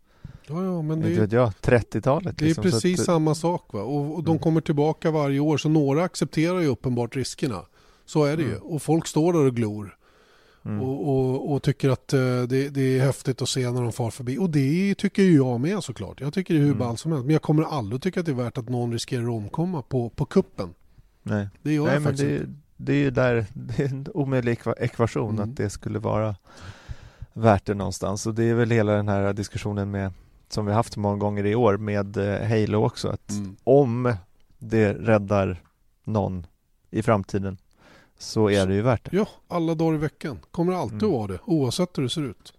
[0.46, 2.38] Ja, ja, men det, jag, 30-talet.
[2.38, 3.72] Det är liksom, precis att, samma sak.
[3.72, 3.82] Va?
[3.82, 4.42] Och, och de mm.
[4.42, 7.62] kommer tillbaka varje år så några accepterar ju uppenbart riskerna.
[8.10, 8.54] Så är det mm.
[8.54, 8.60] ju.
[8.60, 9.96] Och folk står där och glor.
[10.64, 10.80] Mm.
[10.80, 14.10] Och, och, och, tycker att uh, det, det, är häftigt att se när de far
[14.10, 14.38] förbi.
[14.38, 16.20] Och det tycker ju jag med såklart.
[16.20, 16.78] Jag tycker det är hur mm.
[16.78, 17.26] ballt som helst.
[17.26, 20.10] Men jag kommer aldrig tycka att det är värt att någon riskerar att omkomma på,
[20.10, 20.74] på kuppen.
[21.22, 24.58] Nej, det gör Nej, jag faktiskt det, det är ju där, det är en omöjlig
[24.76, 25.50] ekvation mm.
[25.50, 26.34] att det skulle vara
[27.32, 28.26] värt det någonstans.
[28.26, 30.12] Och det är väl hela den här diskussionen med
[30.48, 33.08] som vi haft många gånger i år med eh, Halo också.
[33.08, 33.56] Att mm.
[33.64, 34.14] om
[34.58, 35.62] det räddar
[36.04, 36.46] någon
[36.90, 37.58] i framtiden
[38.22, 39.16] så är det ju värt det.
[39.16, 40.38] Ja, alla dagar i veckan.
[40.50, 41.14] Kommer alltid mm.
[41.14, 42.52] att vara det, oavsett hur det ser ut.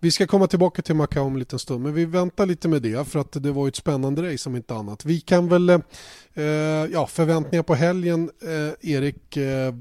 [0.00, 2.82] Vi ska komma tillbaka till Macao om en liten stund, men vi väntar lite med
[2.82, 5.04] det för att det var ett spännande race om inte annat.
[5.04, 6.44] Vi kan väl, eh,
[6.92, 9.74] ja, förväntningar på helgen, eh, Erik, eh,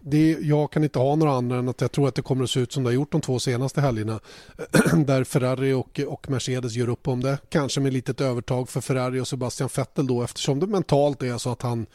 [0.00, 2.50] det, jag kan inte ha några andra än att jag tror att det kommer att
[2.50, 4.20] se ut som det har gjort de två senaste helgerna.
[5.06, 7.38] där Ferrari och, och Mercedes gör upp om det.
[7.48, 11.52] Kanske med litet övertag för Ferrari och Sebastian Vettel då eftersom det mentalt är så
[11.52, 11.86] att han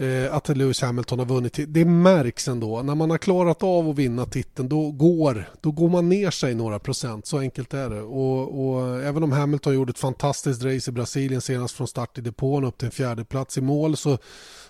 [0.00, 1.58] eh, att Lewis Hamilton har vunnit.
[1.68, 2.82] Det märks ändå.
[2.82, 6.54] När man har klarat av att vinna titeln då går, då går man ner sig
[6.54, 7.26] några procent.
[7.26, 8.02] Så enkelt är det.
[8.02, 12.20] Och, och även om Hamilton gjorde ett fantastiskt race i Brasilien senast från start i
[12.20, 14.18] depån upp till en fjärde plats i mål så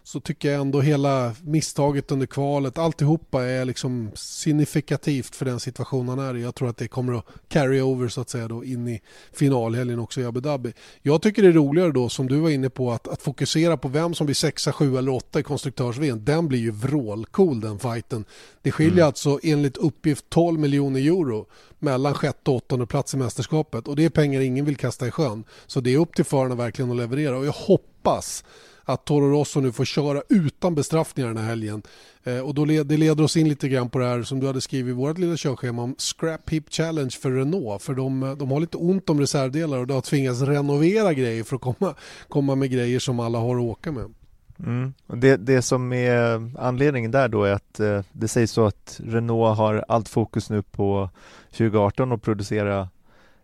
[0.02, 6.08] så tycker jag ändå hela misstaget under kvalet, alltihopa är liksom signifikativt för den situation
[6.08, 6.42] han är i.
[6.42, 9.00] Jag tror att det kommer att carry over så att säga då in i
[9.32, 10.72] finalhelgen också i Abu Dhabi.
[11.02, 13.88] Jag tycker det är roligare då som du var inne på att, att fokusera på
[13.88, 18.24] vem som blir sexa, sju eller åtta i konstruktörs Den blir ju vrålcool den fighten.
[18.62, 19.06] Det skiljer mm.
[19.06, 21.46] alltså enligt uppgift 12 miljoner euro
[21.78, 25.10] mellan sjätte och åttonde plats i mästerskapet och det är pengar ingen vill kasta i
[25.10, 25.44] sjön.
[25.66, 27.99] Så det är upp till förarna verkligen att leverera och jag hoppas
[28.84, 31.82] att Toro Rosso nu får köra utan bestraffningar den här helgen.
[32.24, 34.46] Eh, och då led, det leder oss in lite grann på det här som du
[34.46, 37.82] hade skrivit i vårt lilla körschema om Scrap Hip Challenge för Renault.
[37.82, 41.56] För de, de har lite ont om reservdelar och de har tvingats renovera grejer för
[41.56, 41.94] att komma,
[42.28, 44.14] komma med grejer som alla har att åka med.
[44.58, 44.94] Mm.
[45.06, 49.58] Det, det som är anledningen där då är att eh, det sägs så att Renault
[49.58, 51.10] har allt fokus nu på
[51.50, 52.88] 2018 och producera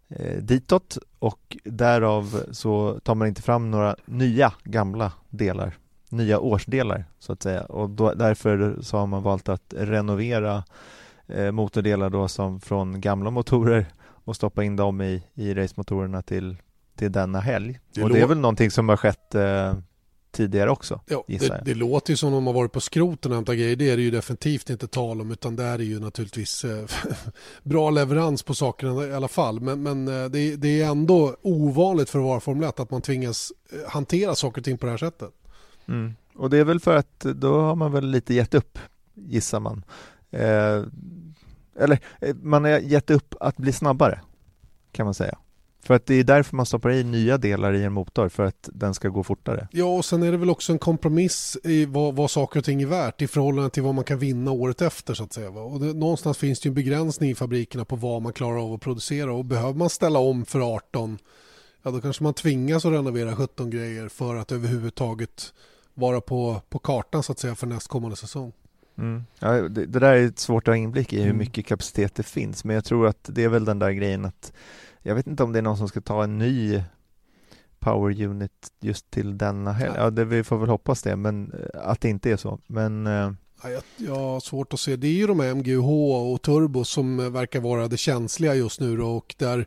[0.08, 5.76] eh, ditåt och därav så tar man inte fram några nya gamla delar,
[6.10, 10.64] nya årsdelar så att säga och då, därför så har man valt att renovera
[11.26, 13.86] eh, motordelar då som från gamla motorer
[14.26, 16.56] och stoppa in dem i, i racemotorerna till,
[16.96, 17.80] till denna helg.
[17.94, 19.74] Det och det är väl någonting som har skett eh,
[20.36, 21.00] tidigare också.
[21.06, 23.76] Ja, det, det, låter ju som om de har varit på skroten och hämtat grejer.
[23.76, 26.84] Det är det ju definitivt inte tal om utan det är ju naturligtvis eh,
[27.62, 29.60] bra leverans på sakerna i alla fall.
[29.60, 33.02] Men, men eh, det, det, är ändå ovanligt för att vara Formel 1 att man
[33.02, 35.30] tvingas eh, hantera saker och ting på det här sättet.
[35.88, 36.14] Mm.
[36.34, 38.78] Och det är väl för att då har man väl lite gett upp
[39.14, 39.84] gissar man.
[40.30, 40.82] Eh,
[41.78, 41.98] eller
[42.42, 44.20] man har gett upp att bli snabbare
[44.92, 45.38] kan man säga.
[45.86, 48.68] För att det är därför man stoppar i nya delar i en motor för att
[48.72, 49.68] den ska gå fortare.
[49.70, 52.82] Ja, och sen är det väl också en kompromiss i vad, vad saker och ting
[52.82, 55.50] är värt i förhållande till vad man kan vinna året efter så att säga.
[55.50, 58.80] Och det, någonstans finns det en begränsning i fabrikerna på vad man klarar av att
[58.80, 61.18] producera och behöver man ställa om för 18
[61.82, 65.52] ja då kanske man tvingas att renovera 17 grejer för att överhuvudtaget
[65.94, 68.52] vara på, på kartan så att säga för nästkommande säsong.
[68.98, 69.24] Mm.
[69.38, 71.38] Ja, det, det, där är ett svårt att ha inblick i hur mm.
[71.38, 74.52] mycket kapacitet det finns men jag tror att det är väl den där grejen att
[75.06, 76.82] jag vet inte om det är någon som ska ta en ny
[77.78, 79.94] Power Unit just till denna helg.
[79.96, 82.58] Ja, det, vi får väl hoppas det, men eh, att det inte är så.
[82.66, 84.96] Men eh, jag, jag har svårt att se.
[84.96, 85.90] Det är ju de här MGUH
[86.32, 89.66] och Turbo som verkar vara det känsliga just nu då, och där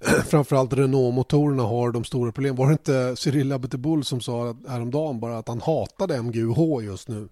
[0.26, 2.56] framförallt Renault-motorerna har de stora problemen.
[2.56, 7.28] Var det inte Cyril Abiteboul som sa häromdagen bara att han hatade MGUH just nu?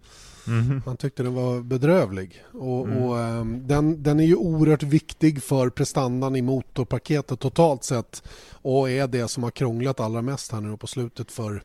[0.47, 0.83] Mm.
[0.87, 2.45] Han tyckte den var bedrövlig.
[2.53, 3.03] Och, mm.
[3.03, 8.91] och um, den, den är ju oerhört viktig för prestandan i motorpaketet totalt sett och
[8.91, 11.63] är det som har krånglat allra mest här nu på slutet för,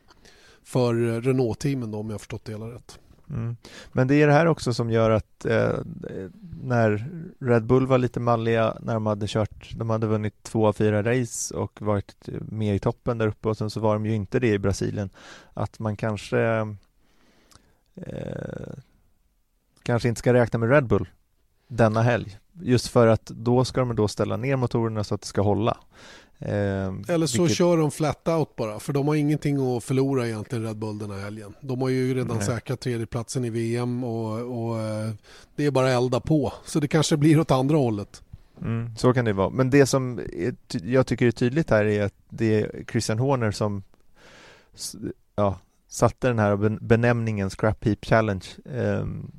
[0.64, 2.98] för Renault-teamen om jag har förstått det hela rätt.
[3.30, 3.56] Mm.
[3.92, 5.78] Men det är det här också som gör att eh,
[6.62, 7.08] när
[7.40, 11.02] Red Bull var lite malliga när de hade kört, de hade vunnit två av fyra
[11.02, 14.38] race och varit med i toppen där uppe och sen så var de ju inte
[14.38, 15.10] det i Brasilien.
[15.54, 16.38] Att man kanske
[17.94, 18.74] eh,
[19.82, 21.08] kanske inte ska räkna med Red Bull
[21.68, 22.38] denna helg.
[22.52, 25.76] Just för att då ska de då ställa ner motorerna så att det ska hålla.
[26.38, 27.58] Eh, Eller så vilket...
[27.58, 31.10] kör de flat out bara, för de har ingenting att förlora egentligen Red Bull den
[31.10, 31.54] här helgen.
[31.60, 32.46] De har ju redan Nej.
[32.46, 35.10] säkrat tredjeplatsen i VM och, och eh,
[35.56, 36.52] det är bara elda på.
[36.64, 38.22] Så det kanske blir åt andra hållet.
[38.60, 39.50] Mm, så kan det vara.
[39.50, 40.20] Men det som
[40.82, 43.82] jag tycker är tydligt här är att det är Christian Horner som
[45.36, 48.44] ja, satte den här benämningen Scrap Heap Challenge.
[48.64, 49.30] Um,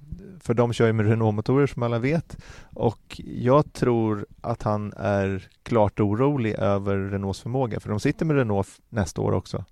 [0.46, 2.38] för de kör ju med Renault-motorer som alla vet
[2.74, 8.36] och jag tror att han är klart orolig över Renaults förmåga för de sitter med
[8.36, 9.66] Renault nästa år också.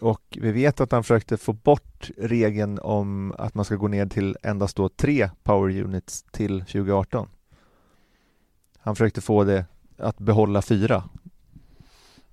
[0.00, 4.06] Och vi vet att han försökte få bort regeln om att man ska gå ner
[4.06, 7.28] till endast då tre power units till 2018.
[8.78, 9.64] Han försökte få det
[9.98, 11.04] att behålla fyra.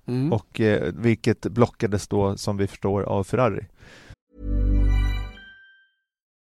[0.06, 0.32] Mm.
[0.32, 3.66] Och eh, vilket blockades då som vi förstår av Ferrari.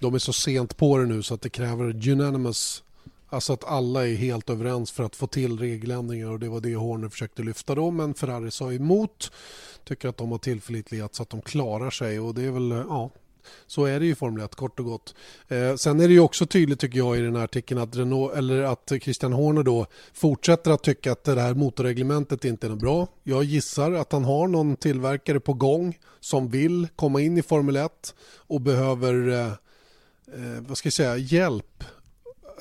[0.00, 2.82] De är så sent på det nu så att det kräver unanimous
[3.28, 6.74] Alltså att alla är helt överens för att få till regeländringar och det var det
[6.74, 9.32] Horner försökte lyfta då men Ferrari sa emot.
[9.84, 13.10] Tycker att de har tillförlitlighet så att de klarar sig och det är väl, ja,
[13.66, 15.14] så är det ju i Formel 1 kort och gott.
[15.48, 18.34] Eh, sen är det ju också tydligt tycker jag i den här artikeln att, Renault,
[18.34, 23.08] eller att Christian Horner då fortsätter att tycka att det här motorreglementet inte är bra.
[23.22, 27.76] Jag gissar att han har någon tillverkare på gång som vill komma in i Formel
[27.76, 29.52] 1 och behöver eh,
[30.34, 31.84] eh, vad ska jag säga, hjälp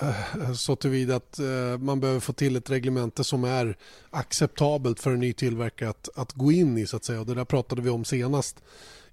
[0.01, 3.78] eh, så tillvida att eh, man behöver få till ett reglemente som är
[4.10, 6.88] acceptabelt för en ny tillverkare att, att gå in i.
[6.88, 7.19] så att säga.
[7.19, 8.63] Och det där pratade vi om senast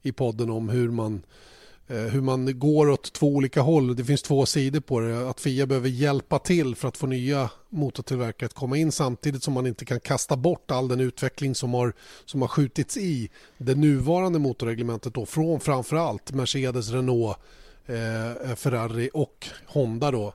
[0.02, 1.22] i podden om hur man
[1.88, 3.96] eh, hur man går åt två olika håll.
[3.96, 5.30] Det finns två sidor på det.
[5.30, 9.54] Att FIA behöver hjälpa till för att få nya motortillverkare att komma in samtidigt som
[9.54, 11.92] man inte kan kasta bort all den utveckling som har,
[12.24, 17.36] som har skjutits i det nuvarande motorreglementet då, från framförallt Mercedes, Renault,
[17.86, 20.34] eh, Ferrari och Honda då.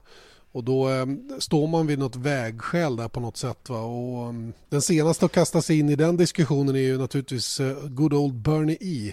[0.52, 1.06] Och då eh,
[1.38, 3.68] står man vid något vägskäl där på något sätt.
[3.68, 3.80] Va?
[3.80, 7.76] Och, um, den senaste att kasta sig in i den diskussionen är ju naturligtvis eh,
[7.88, 9.12] good old Bernie E.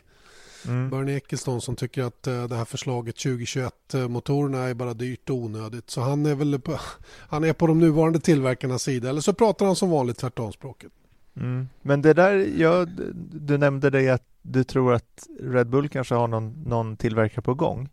[0.68, 0.90] Mm.
[0.90, 5.90] Bernie Ecclestone som tycker att eh, det här förslaget 2021-motorerna är bara dyrt och onödigt.
[5.90, 6.80] Så han är väl på,
[7.30, 9.10] han är på de nuvarande tillverkarnas sida.
[9.10, 10.92] Eller så pratar han som vanligt tvärtomspråket.
[11.36, 11.70] Mm.
[11.82, 12.86] Men det där, ja,
[13.32, 17.54] du nämnde det att du tror att Red Bull kanske har någon, någon tillverkare på
[17.54, 17.90] gång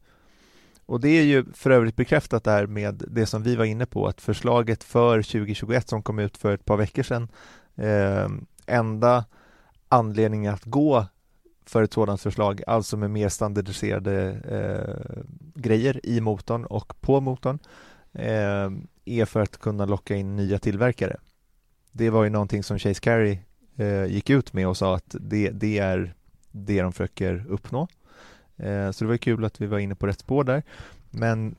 [0.92, 4.06] och det är ju för övrigt bekräftat där med det som vi var inne på,
[4.06, 7.28] att förslaget för 2021 som kom ut för ett par veckor sedan,
[7.76, 8.28] eh,
[8.66, 9.24] enda
[9.88, 11.06] anledningen att gå
[11.66, 15.22] för ett sådant förslag, alltså med mer standardiserade eh,
[15.54, 17.58] grejer i motorn och på motorn,
[18.12, 18.70] eh,
[19.04, 21.16] är för att kunna locka in nya tillverkare.
[21.92, 23.38] Det var ju någonting som Chase Carey
[23.76, 26.14] eh, gick ut med och sa att det, det är
[26.50, 27.88] det de försöker uppnå.
[28.62, 30.62] Eh, så det var kul att vi var inne på rätt spår där.
[31.10, 31.54] Men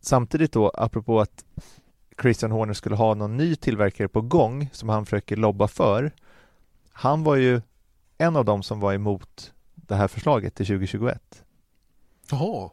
[0.00, 1.44] samtidigt då, apropå att
[2.22, 6.12] Christian Horner skulle ha någon ny tillverkare på gång som han försöker lobba för.
[6.92, 7.60] Han var ju
[8.18, 11.44] en av dem som var emot det här förslaget till 2021.
[12.30, 12.70] Jaha.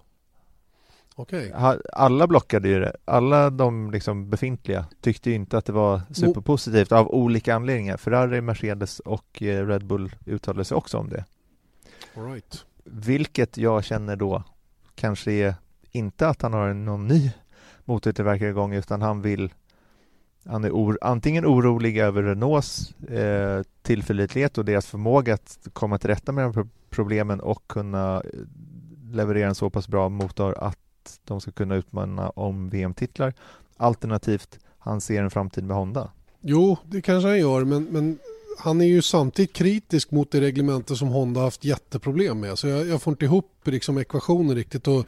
[1.16, 1.50] Okej.
[1.50, 1.80] Okay.
[1.94, 2.96] Alla blockade ju det.
[3.06, 7.98] Alla de liksom befintliga tyckte inte att det var superpositivt av olika anledningar.
[7.98, 11.26] Ferrari, Mercedes och eh, Red Bull uttalade sig också om det.
[12.18, 12.66] All right.
[12.84, 14.44] Vilket jag känner då
[14.96, 15.56] kanske är
[15.92, 17.32] inte att han har någon ny
[17.86, 19.54] motortillverkare igång utan han vill
[20.46, 26.10] han är or, antingen orolig över Renaults eh, tillförlitlighet och deras förmåga att komma till
[26.10, 28.40] rätta med de problemen och kunna eh,
[29.12, 33.34] leverera en så pass bra motor att de ska kunna utmana om VM-titlar.
[33.78, 36.12] Alternativt, han ser en framtid med Honda.
[36.42, 38.20] Jo, det kanske han gör, men, men
[38.58, 42.60] han är ju samtidigt kritisk mot det reglementet som Honda haft jätteproblem med.
[42.60, 44.88] Så jag, jag får inte ihop liksom ekvationen riktigt.
[44.88, 45.06] Och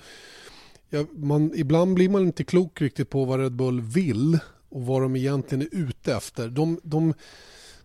[0.89, 4.39] jag, man, ibland blir man inte klok riktigt på vad Red Bull vill
[4.69, 6.47] och vad de egentligen är ute efter.
[6.49, 7.13] De, de,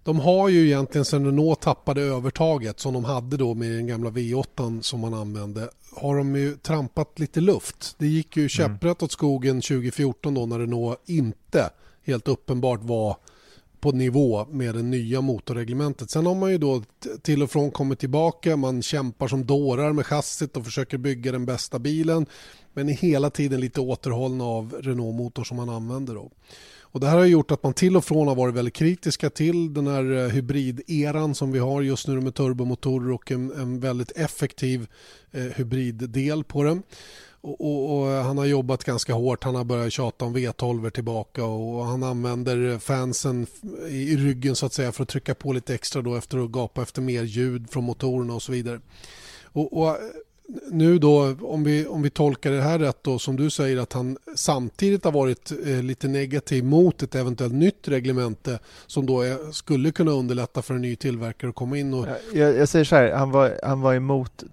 [0.03, 4.11] de har ju egentligen sen Renault tappade övertaget som de hade då med den gamla
[4.11, 7.95] V8 som man använde har de ju trampat lite luft.
[7.99, 8.49] Det gick ju mm.
[8.49, 11.71] käpprätt åt skogen 2014 då när Renault inte
[12.05, 13.17] helt uppenbart var
[13.83, 16.11] på nivå med det nya motorreglementet.
[16.11, 16.83] Sen har man ju då
[17.23, 21.47] till och från kommit tillbaka, man kämpar som dårar med chassit och försöker bygga den
[21.47, 22.27] bästa bilen
[22.73, 26.15] men är hela tiden lite återhållna av Renault-motor som man använder.
[26.15, 26.31] Då.
[26.81, 29.75] Och det här har gjort att man till och från har varit väldigt kritiska till
[29.75, 34.13] den här eh, hybrideran som vi har just nu med turbomotorer och en, en väldigt
[34.17, 34.87] effektiv
[35.31, 36.83] eh, hybriddel på den.
[37.43, 39.45] Och, och, och, han har jobbat ganska hårt.
[39.45, 43.47] Han har börjat tjata om V12 tillbaka och han använder fansen
[43.89, 46.83] i ryggen så att säga för att trycka på lite extra då efter att gapa
[46.83, 48.81] efter mer ljud från motorerna och så vidare.
[49.45, 49.97] Och, och
[50.71, 53.93] nu då, om vi, om vi tolkar det här rätt då, som du säger att
[53.93, 59.53] han samtidigt har varit eh, lite negativ mot ett eventuellt nytt reglemente som då är,
[59.53, 62.07] skulle kunna underlätta för en ny tillverkare att komma in och...
[62.35, 64.45] Jag, jag säger så här, han var, han var emot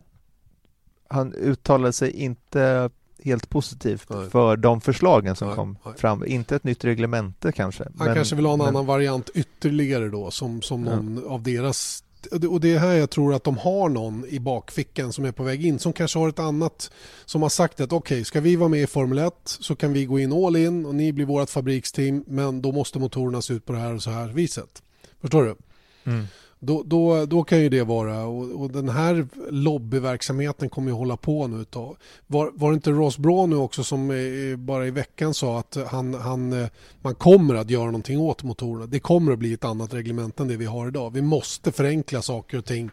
[1.10, 2.90] han uttalade sig inte
[3.24, 4.30] helt positivt nej.
[4.30, 5.94] för de förslagen som nej, kom nej.
[5.98, 6.26] fram.
[6.26, 7.84] Inte ett nytt reglemente kanske.
[7.84, 8.68] Han men, kanske vill ha en men...
[8.68, 11.30] annan variant ytterligare då som, som någon ja.
[11.30, 12.04] av deras
[12.50, 15.44] och det är här jag tror att de har någon i bakfickan som är på
[15.44, 16.92] väg in som kanske har ett annat
[17.26, 19.94] som har sagt att okej, okay, ska vi vara med i Formel 1 så kan
[19.94, 23.54] vi gå in all in och ni blir vårt fabriksteam men då måste motorerna se
[23.54, 24.84] ut på det här och så här viset.
[25.22, 25.56] Förstår du?
[26.12, 26.26] Mm.
[26.62, 31.18] Då, då, då kan ju det vara och, och den här lobbyverksamheten kommer ju hålla
[31.18, 31.98] på nu ett tag.
[32.28, 35.78] Var, var det inte Ross Braun nu också som eh, bara i veckan sa att
[35.88, 36.68] han, han, eh,
[37.02, 38.86] man kommer att göra någonting åt motorerna.
[38.86, 41.14] Det kommer att bli ett annat reglement än det vi har idag.
[41.14, 42.92] Vi måste förenkla saker och ting.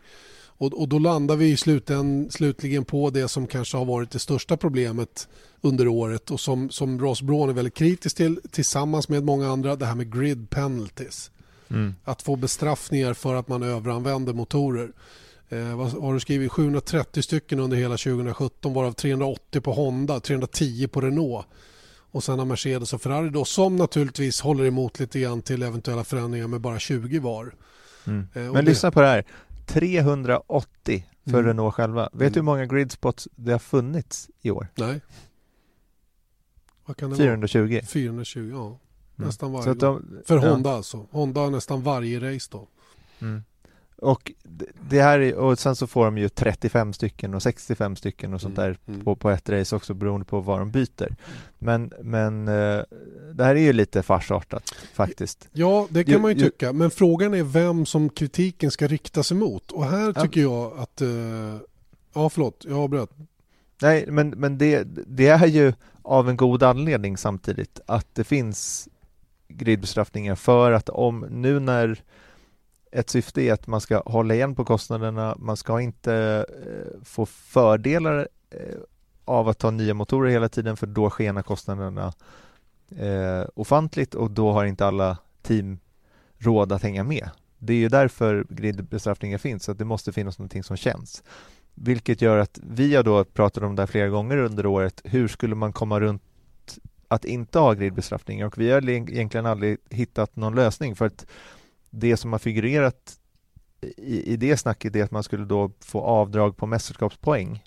[0.59, 4.19] Och, och då landar vi i sluten, slutligen på det som kanske har varit det
[4.19, 5.29] största problemet
[5.61, 9.77] under året och som, som Ross Braun är väldigt kritisk till tillsammans med många andra,
[9.77, 11.31] det här med grid penalties.
[11.71, 11.95] Mm.
[12.05, 14.93] Att få bestraffningar för att man överanvänder motorer.
[15.49, 16.53] Eh, vad har du skrivit?
[16.53, 21.47] 730 stycken under hela 2017 varav 380 på Honda, 310 på Renault.
[22.11, 26.05] Och sen har Mercedes och Ferrari då som naturligtvis håller emot lite grann till eventuella
[26.05, 27.55] förändringar med bara 20 var.
[28.05, 28.29] Mm.
[28.35, 28.63] Eh, Men det...
[28.63, 29.25] lyssna på det här.
[29.67, 31.47] 380 för mm.
[31.47, 32.09] Renault själva.
[32.13, 32.35] Vet du mm.
[32.35, 34.69] hur många gridspots det har funnits i år?
[34.75, 35.01] Nej.
[36.85, 37.73] Vad kan det 420.
[37.73, 37.83] Vara?
[37.83, 38.79] 420, ja.
[39.19, 39.27] Mm.
[39.27, 40.51] Nästan varje de, För ja.
[40.51, 41.07] Honda alltså.
[41.11, 42.69] Honda har nästan varje race då.
[43.21, 43.43] Mm.
[43.99, 44.33] Och
[44.91, 48.59] det här och sen så får de ju 35 stycken och 65 stycken och sånt
[48.59, 48.71] mm.
[48.71, 49.05] där mm.
[49.05, 51.17] på, på ett race också beroende på vad de byter.
[51.59, 52.83] Men, men eh,
[53.35, 55.49] det här är ju lite farsartat faktiskt.
[55.53, 56.73] Ja, det kan ju, man ju tycka.
[56.73, 59.73] Men frågan är vem som kritiken ska riktas emot.
[59.73, 60.73] Och här tycker ja.
[60.73, 61.03] jag att...
[61.03, 61.57] Uh,
[62.15, 63.11] ja, förlåt, jag avbröt.
[63.83, 68.89] Nej, men, men det, det är ju av en god anledning samtidigt att det finns
[69.49, 72.03] gridbestraffningar för att om nu när
[72.93, 77.27] ett syfte är att man ska hålla igen på kostnaderna, man ska inte eh, få
[77.27, 78.79] fördelar eh,
[79.25, 82.13] av att ta nya motorer hela tiden för då skenar kostnaderna
[82.99, 85.79] eh, ofantligt och då har inte alla team
[86.39, 87.31] råd att hänga med.
[87.59, 91.23] Det är ju därför gridbestraffningar finns, att det måste finnas någonting som känns.
[91.75, 95.01] Vilket gör att vi har då pratat om det här flera gånger under året.
[95.05, 96.23] Hur skulle man komma runt
[97.09, 98.45] att inte ha gridbestraffning?
[98.45, 101.27] Och vi har egentligen aldrig hittat någon lösning för att
[101.91, 103.19] det som har figurerat
[103.97, 107.65] i, i det snacket är att man skulle då få avdrag på mästerskapspoäng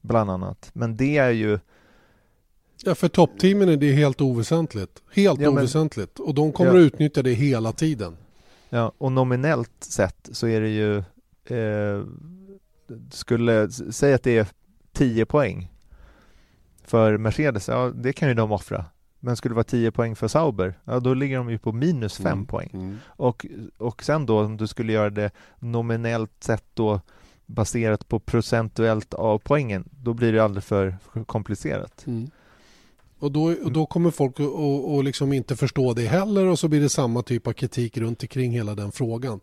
[0.00, 0.70] bland annat.
[0.72, 1.58] Men det är ju
[2.84, 5.02] Ja, för toppteamen är det helt oväsentligt.
[5.12, 5.58] Helt ja, men...
[5.58, 6.18] oväsentligt.
[6.18, 6.76] Och de kommer ja.
[6.80, 8.16] att utnyttja det hela tiden.
[8.68, 10.96] Ja, och nominellt sett så är det ju
[11.58, 12.04] eh,
[13.10, 14.46] skulle säga att det är
[14.92, 15.71] 10 poäng
[16.92, 18.84] för Mercedes, ja det kan ju de offra.
[19.20, 22.16] Men skulle det vara 10 poäng för Sauber, ja då ligger de ju på minus
[22.16, 22.46] 5 mm.
[22.46, 22.70] poäng.
[22.72, 22.98] Mm.
[23.06, 23.46] Och,
[23.78, 27.00] och sen då om du skulle göra det nominellt sett då
[27.46, 32.06] baserat på procentuellt av poängen, då blir det alldeles för komplicerat.
[32.06, 32.30] Mm.
[33.18, 36.80] Och då, och då kommer folk att liksom inte förstå det heller och så blir
[36.80, 39.40] det samma typ av kritik runt omkring hela den frågan.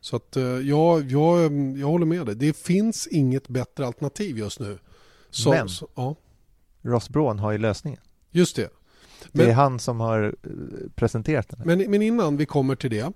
[0.00, 2.34] Så att eh, ja, jag, jag håller med dig.
[2.34, 4.78] Det finns inget bättre alternativ just nu.
[5.30, 6.16] Så, Men så, ja.
[6.82, 8.00] Ross Braun har ju lösningen.
[8.30, 8.70] Just det.
[9.32, 10.50] Men, det är han som har eh,
[10.94, 11.60] presenterat den.
[11.64, 13.12] Men, men innan vi kommer till det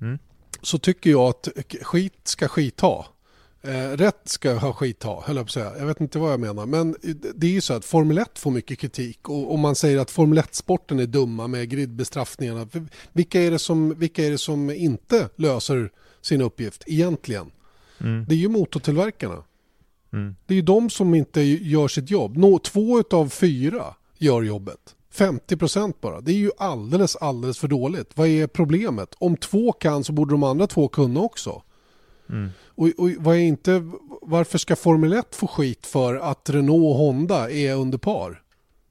[0.00, 0.18] mm.
[0.62, 1.48] så tycker jag att
[1.82, 3.06] skit ska skit ha.
[3.62, 5.78] Eh, rätt ska ha skit ha, höll jag på säga.
[5.78, 6.66] Jag vet inte vad jag menar.
[6.66, 6.96] Men
[7.34, 10.10] det är ju så att Formel 1 får mycket kritik och, och man säger att
[10.10, 12.68] Formel 1-sporten är dumma med gridbestraffningarna.
[13.12, 15.90] Vilka är, det som, vilka är det som inte löser
[16.20, 17.50] sin uppgift egentligen?
[18.00, 18.24] Mm.
[18.28, 19.44] Det är ju motortillverkarna.
[20.16, 20.36] Mm.
[20.46, 22.36] Det är ju de som inte gör sitt jobb.
[22.36, 24.94] Nå, två av fyra gör jobbet.
[25.10, 26.20] 50 procent bara.
[26.20, 28.10] Det är ju alldeles, alldeles för dåligt.
[28.14, 29.14] Vad är problemet?
[29.18, 31.62] Om två kan så borde de andra två kunna också.
[32.30, 32.50] Mm.
[32.66, 33.90] Och, och vad är inte,
[34.22, 38.42] varför ska Formel 1 få skit för att Renault och Honda är under par?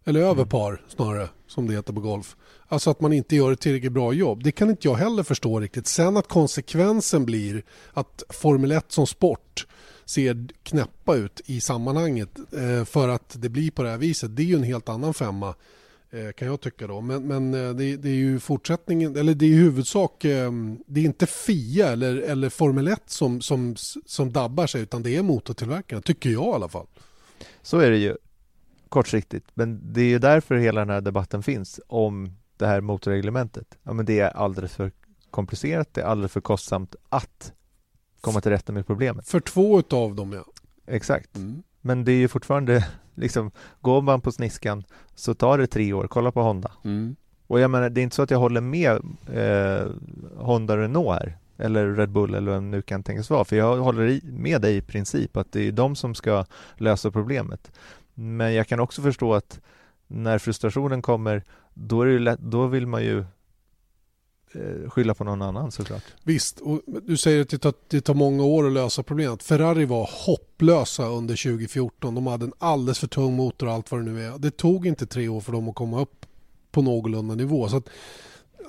[0.05, 0.49] Eller över mm.
[0.49, 2.36] par snarare, som det heter på golf.
[2.67, 4.43] Alltså att man inte gör ett tillräckligt bra jobb.
[4.43, 5.88] Det kan inte jag heller förstå riktigt.
[5.88, 7.63] Sen att konsekvensen blir
[7.93, 9.67] att Formel 1 som sport
[10.06, 14.36] ser knäppa ut i sammanhanget eh, för att det blir på det här viset.
[14.36, 15.56] Det är ju en helt annan femma
[16.10, 17.01] eh, kan jag tycka då.
[17.01, 20.51] Men, men eh, det, det, är ju fortsättningen, eller det är i huvudsak, eh,
[20.88, 23.76] det är inte FIA eller, eller Formel 1 som, som,
[24.06, 26.88] som dabbar sig utan det är motortillverkarna, tycker jag i alla fall.
[27.62, 28.16] Så är det ju
[28.89, 33.78] kortsiktigt, men det är ju därför hela den här debatten finns om det här motorreglementet.
[33.84, 34.91] Ja, men det är alldeles för
[35.32, 37.53] komplicerat, det är alldeles för kostsamt att
[38.26, 39.28] komma till rätta med problemet.
[39.28, 40.45] För två av dem ja.
[40.88, 41.36] Exakt.
[41.36, 41.63] Mm.
[41.82, 43.51] Men det är ju fortfarande, liksom,
[43.82, 44.84] går man på sniskan
[45.15, 46.07] så tar det tre år.
[46.07, 46.71] Kolla på Honda.
[46.84, 47.15] Mm.
[47.47, 48.91] Och jag menar, det är inte så att jag håller med
[49.34, 49.88] eh,
[50.38, 54.19] Honda Renault här, eller Red Bull eller vem nu kan tänkas vara, för jag håller
[54.23, 56.45] med dig i princip att det är de som ska
[56.78, 57.71] lösa problemet.
[58.13, 59.59] Men jag kan också förstå att
[60.07, 63.26] när frustrationen kommer, då, är det lätt, då vill man ju
[64.87, 66.03] skylla på någon annan såklart.
[66.23, 69.43] Visst, och du säger att det tar, det tar många år att lösa problemet.
[69.43, 72.15] Ferrari var hopplösa under 2014.
[72.15, 74.37] De hade en alldeles för tung motor och allt vad det nu är.
[74.37, 76.25] Det tog inte tre år för dem att komma upp
[76.71, 77.69] på någorlunda nivå.
[77.69, 77.81] Så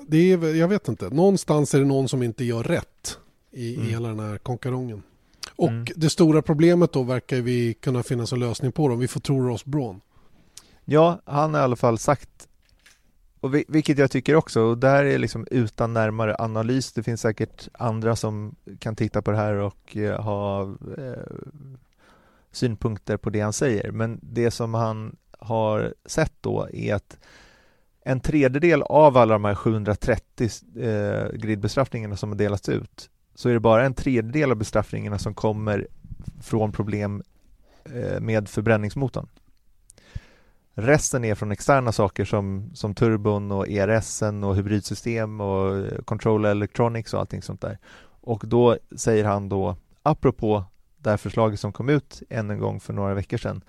[0.08, 3.18] det är, jag vet inte, någonstans är det någon som inte gör rätt
[3.50, 3.88] i, mm.
[3.88, 5.02] hela den här konkarongen.
[5.56, 5.86] Och mm.
[5.96, 9.40] det stora problemet då verkar vi kunna finna en lösning på om vi får tro
[9.40, 10.00] Ross Braun.
[10.84, 12.48] Ja, han har i alla fall sagt
[13.47, 17.68] och vilket jag tycker också, och där är liksom utan närmare analys, det finns säkert
[17.72, 20.62] andra som kan titta på det här och eh, ha
[20.99, 21.36] eh,
[22.53, 27.18] synpunkter på det han säger, men det som han har sett då är att
[28.01, 33.53] en tredjedel av alla de här 730 eh, gridbestraffningarna som har delats ut, så är
[33.53, 35.86] det bara en tredjedel av bestraffningarna som kommer
[36.42, 37.22] från problem
[37.84, 39.26] eh, med förbränningsmotorn.
[40.78, 47.14] Resten är från externa saker som, som turbon och ERS och hybridsystem och control electronics
[47.14, 47.78] och allting sånt där.
[48.20, 50.64] Och då säger han då, apropå
[50.96, 53.64] det här förslaget som kom ut än en gång för några veckor sedan,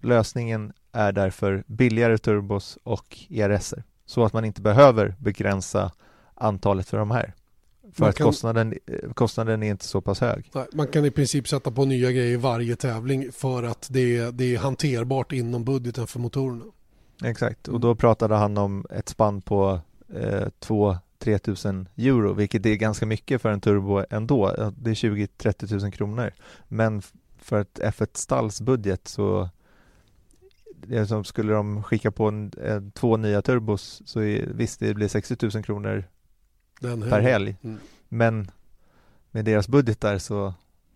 [0.00, 3.74] lösningen är därför billigare turbos och ERS
[4.06, 5.92] så att man inte behöver begränsa
[6.34, 7.34] antalet för de här.
[7.92, 8.26] För man att kan...
[8.26, 8.74] kostnaden,
[9.14, 10.50] kostnaden är inte så pass hög.
[10.54, 14.54] Nej, man kan i princip sätta på nya grejer varje tävling för att det, det
[14.54, 16.64] är hanterbart inom budgeten för motorerna.
[17.24, 19.80] Exakt, och då pratade han om ett spann på
[20.14, 24.72] eh, 2-3 tusen euro, vilket är ganska mycket för en turbo ändå.
[24.78, 26.30] Det är 20-30 000 kronor.
[26.68, 27.02] Men
[27.38, 29.48] för ett F1-stalls budget så
[30.86, 34.94] det som skulle de skicka på en, en, två nya turbos så är, visst det
[34.94, 36.04] blir 60 000 kronor
[36.80, 37.56] den per helg.
[37.62, 37.78] Mm.
[38.08, 38.50] Men
[39.30, 40.54] med deras budgetar så,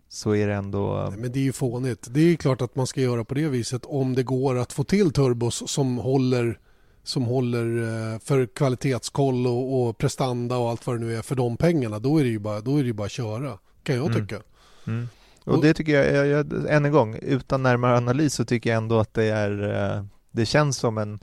[0.09, 1.07] så är det ändå...
[1.09, 2.07] Nej, men det är ju fånigt.
[2.11, 4.83] Det är klart att man ska göra på det viset om det går att få
[4.83, 6.59] till turbos som håller
[7.03, 7.81] som håller
[8.13, 11.99] eh, för kvalitetskoll och, och, prestanda och allt vad det nu är för de pengarna.
[11.99, 14.21] Då är det ju bara, då är det bara att köra, kan jag mm.
[14.21, 14.41] tycka.
[14.87, 15.07] Mm.
[15.43, 18.77] Och det tycker jag, jag, jag, än en gång, utan närmare analys så tycker jag
[18.77, 21.19] ändå att det är, eh, det känns som en,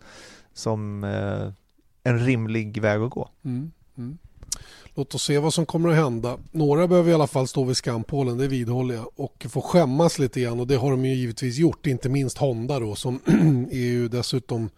[0.53, 1.53] som eh,
[2.03, 3.31] en rimlig väg att gå.
[3.45, 3.71] Mm.
[4.99, 6.39] Låt oss se vad som kommer att hända.
[6.51, 9.09] Några behöver i alla fall stå vid skampålen, det vidhåller jag.
[9.17, 12.81] Och få skämmas lite grann och det har de ju givetvis gjort, inte minst Honda
[12.81, 13.21] då som
[13.71, 14.71] är ju dessutom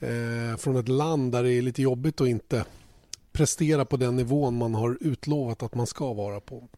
[0.00, 2.64] eh, från ett land där det är lite jobbigt att inte
[3.32, 6.68] prestera på den nivån man har utlovat att man ska vara på.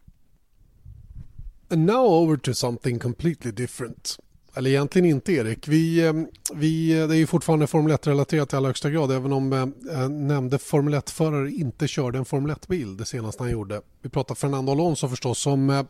[1.69, 4.19] And now over to something completely different.
[4.57, 5.67] Eller egentligen inte Erik.
[5.67, 6.13] Vi, eh,
[6.53, 10.09] vi, eh, det är ju fortfarande Formel 1-relaterat i allra högsta grad även om eh,
[10.09, 13.81] nämnde Formel 1-förare inte körde en Formel 1-bil det senaste han gjorde.
[14.01, 15.83] Vi pratar Fernando Alonso förstås som eh,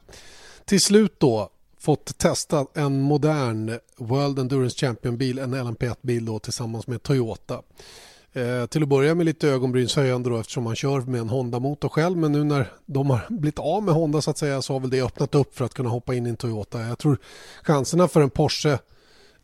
[0.65, 1.49] till slut då
[1.79, 7.61] fått testa en modern World Endurance Champion-bil, en LMP1-bil då tillsammans med Toyota.
[8.35, 12.17] Eh, till att börja med lite ögonbrynshöjande då eftersom man kör med en Honda-motor själv
[12.17, 14.89] men nu när de har blivit av med Honda så att säga så har väl
[14.89, 16.81] det öppnat upp för att kunna hoppa in i en Toyota.
[16.81, 17.17] Jag tror
[17.63, 18.77] chanserna för en Porsche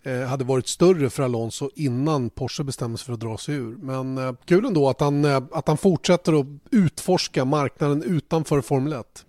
[0.03, 3.75] eh, hade varit större för Alonso innan Porsche bestämde sig för att dra sig ur.
[3.81, 8.93] Men eh, kul ändå att han, eh, att han fortsätter att utforska marknaden utanför Formel
[8.93, 9.25] 1.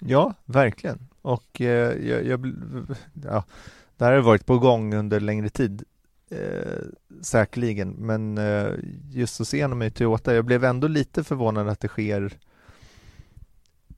[0.00, 0.98] Ja, verkligen.
[1.22, 2.54] Och eh, jag, jag,
[3.24, 3.44] ja,
[3.96, 5.84] det här har varit på gång under längre tid
[6.32, 6.78] eh,
[7.22, 8.72] säkerligen, men eh,
[9.10, 12.38] just att se honom i Toyota, jag blev ändå lite förvånad att det sker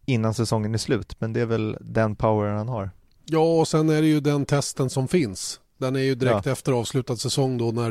[0.07, 2.91] innan säsongen är slut, men det är väl den power han har.
[3.25, 5.61] Ja, och sen är det ju den testen som finns.
[5.85, 6.53] Den är ju direkt ja.
[6.53, 7.91] efter avslutad säsong då när,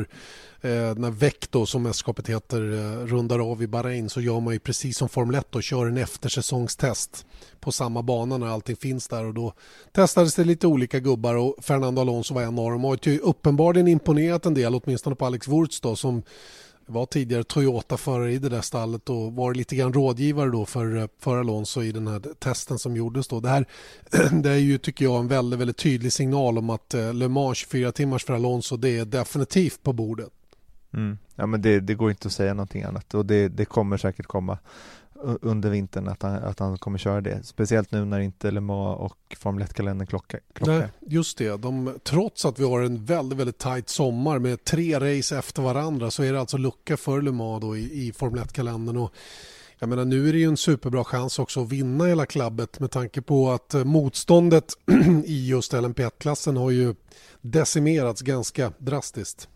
[0.60, 4.52] eh, när VEC då, som mästerskapet heter eh, rundar av i Bahrain så gör man
[4.52, 7.26] ju precis som Formel 1 och kör en eftersäsongstest
[7.60, 9.52] på samma bana när allting finns där och då
[9.92, 13.88] testades det lite olika gubbar och Fernando Alonso var en av dem och har uppenbarligen
[13.88, 16.22] imponerat en del åtminstone på Alex Wurz då som
[16.86, 21.06] var tidigare Toyota-förare i det där stallet och var lite grann rådgivare då för, eh,
[21.18, 23.40] för Alonso i den här testen som gjordes då.
[23.40, 23.66] Det här
[24.42, 27.58] det är ju tycker jag en väldigt, väldigt tydlig signal om att eh, Le Mans
[27.58, 30.30] 24 timmars för Alonso det är definitivt på bordet.
[30.94, 31.18] Mm.
[31.34, 34.26] Ja men det, det, går inte att säga någonting annat och det, det kommer säkert
[34.26, 34.58] komma
[35.42, 37.42] under vintern att han, att han kommer köra det.
[37.42, 40.40] Speciellt nu när inte Le Mans och Formel 1-kalendern klockar.
[40.60, 41.56] Nej, just det.
[41.56, 46.10] De, trots att vi har en väldigt, väldigt tajt sommar med tre race efter varandra
[46.10, 48.96] så är det alltså lucka för Le Mans då i, i Formel 1-kalendern.
[48.96, 49.12] Och
[49.78, 52.90] jag menar, nu är det ju en superbra chans också att vinna hela klabbet med
[52.90, 54.72] tanke på att eh, motståndet
[55.24, 56.94] i just LMP1-klassen har ju
[57.40, 59.48] decimerats ganska drastiskt.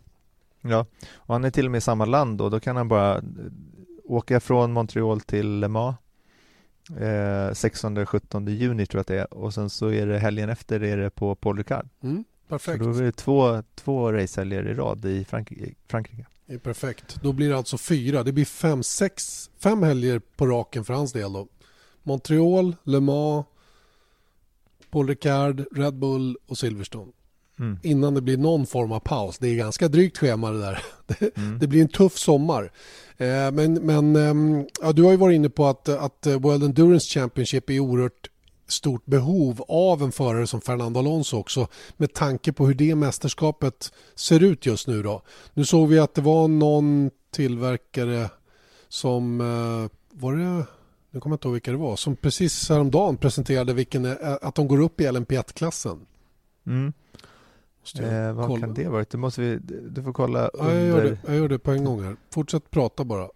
[0.61, 3.21] Ja, och han är till och med i samma land och då kan han bara
[4.09, 5.95] åka från Montreal till Le Mans
[6.89, 10.83] eh, 16-17 juni tror jag att det är och sen så är det helgen efter
[10.83, 11.89] är det på Paul Ricard.
[12.03, 12.83] Mm, perfekt.
[12.83, 15.75] Så då är det två, två racehelger i rad i Frankrike.
[15.87, 16.25] Frankrike.
[16.45, 17.19] Det är perfekt.
[17.21, 18.23] Då blir det alltså fyra.
[18.23, 21.47] Det blir fem, sex, fem helger på raken för hans del då.
[22.03, 23.45] Montreal, Le Mans,
[24.89, 27.11] Paul Ricard, Red Bull och Silverstone.
[27.59, 27.77] Mm.
[27.83, 29.37] Innan det blir någon form av paus.
[29.37, 30.83] Det är ganska drygt schema det där.
[31.35, 31.59] Mm.
[31.59, 32.71] Det, blir en tuff sommar.
[33.17, 37.19] Eh, men men ehm, ja, du har ju varit inne på att, att World Endurance
[37.19, 38.29] Championship är oerhört
[38.67, 43.93] stort behov av en förare som Fernando Alonso också med tanke på hur det mästerskapet
[44.15, 45.03] ser ut just nu.
[45.03, 45.21] Då.
[45.53, 48.29] Nu såg vi att det var någon tillverkare
[48.89, 50.65] som eh, var det
[51.11, 54.67] nu kommer jag inte ihåg vilka det var som precis häromdagen presenterade vilken, att de
[54.67, 56.05] går upp i LMP1-klassen.
[56.67, 56.93] Mm.
[57.99, 58.59] Eh, vad kolla.
[58.59, 59.05] kan det vara?
[59.09, 59.59] Det måste vi,
[59.89, 62.15] du får kolla ja, jag, gör det, jag gör det på en gång här.
[62.29, 63.23] Fortsätt prata bara.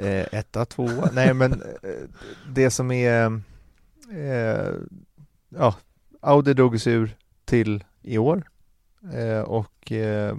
[0.00, 1.10] eh, etta, tvåa.
[1.12, 1.90] Nej, men eh,
[2.54, 3.40] det som är...
[4.12, 4.72] Eh,
[5.48, 5.74] ja,
[6.20, 8.48] Audi drog sig ur till i år
[9.12, 10.36] eh, och eh,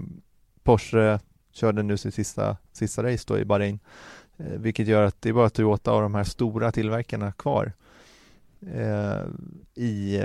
[0.64, 1.20] Porsche
[1.52, 3.80] körde nu sin sista, sista race då i Bahrain.
[4.38, 7.74] Eh, vilket gör att det är bara Toyota av de här stora tillverkarna kvar
[9.76, 10.22] i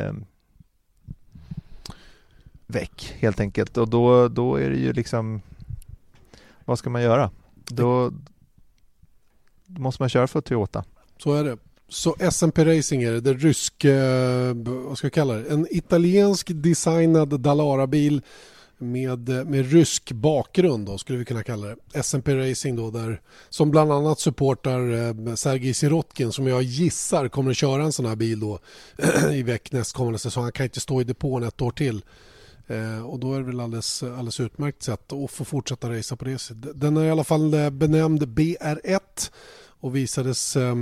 [2.67, 5.43] väck helt enkelt och då, då är det ju liksom
[6.65, 7.31] vad ska man göra?
[7.67, 8.12] Då
[9.67, 10.85] måste man köra för Toyota.
[11.19, 11.59] Så är det.
[11.89, 16.51] Så SMP Racing är det, det rysk, eh, vad ska jag kalla det, en italiensk
[16.55, 18.23] designad Dalara-bil
[18.79, 22.03] med, eh, med rysk bakgrund då, skulle vi kunna kalla det.
[22.03, 27.51] SMP Racing då, där, som bland annat supportar eh, Sergej Sirotkin som jag gissar kommer
[27.51, 28.59] att köra en sån här bil då
[29.33, 30.43] i veck nästkommande säsong.
[30.43, 32.03] Han kan inte stå i depån ett år till.
[32.67, 36.25] Eh, och då är det väl alldeles, alldeles utmärkt sätt att få fortsätta racea på
[36.25, 36.81] det sättet.
[36.81, 39.31] Den är i alla fall eh, benämnd BR1
[39.81, 40.75] och visades eh,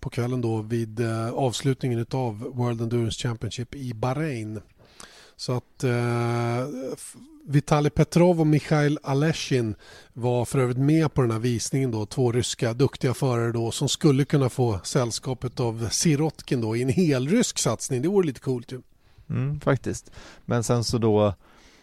[0.00, 4.60] på kvällen då vid eh, avslutningen av World Endurance Championship i Bahrain.
[5.36, 6.66] Så att eh,
[7.46, 9.74] Vitali Petrov och Mikhail Aleshin
[10.12, 13.88] var för övrigt med på den här visningen då, två ryska duktiga förare då som
[13.88, 18.02] skulle kunna få sällskapet av Sirotkin då i en helrysk satsning.
[18.02, 18.80] Det vore lite coolt ju.
[19.30, 20.10] Mm, faktiskt.
[20.44, 21.34] Men sen så då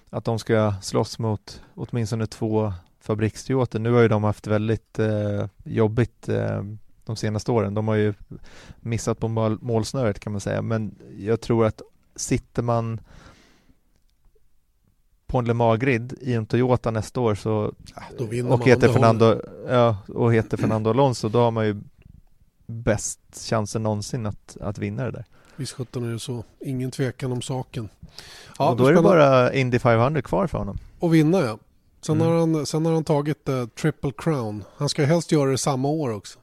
[0.09, 3.79] att de ska slåss mot åtminstone två fabriksteater.
[3.79, 6.63] Nu har ju de haft väldigt eh, jobbigt eh,
[7.05, 7.73] de senaste åren.
[7.73, 8.13] De har ju
[8.79, 11.81] missat på mål, målsnöret kan man säga, men jag tror att
[12.15, 12.99] sitter man
[15.27, 19.97] på en Le Mans-grid i en Toyota nästa år så ja, och, heter Fernando, ja,
[20.07, 21.81] och heter Fernando Alonso, då har man ju
[22.65, 23.19] bäst
[23.49, 25.25] chansen någonsin att, att vinna det där.
[25.55, 26.43] Visst sjutton är det så.
[26.59, 27.89] Ingen tvekan om saken.
[28.59, 30.77] Ja, och då är det bara Indy 500 kvar för honom.
[30.99, 31.57] Och vinna ja.
[32.01, 32.27] Sen, mm.
[32.27, 34.63] har han, sen har han tagit uh, Triple Crown.
[34.77, 36.39] Han ska helst göra det samma år också.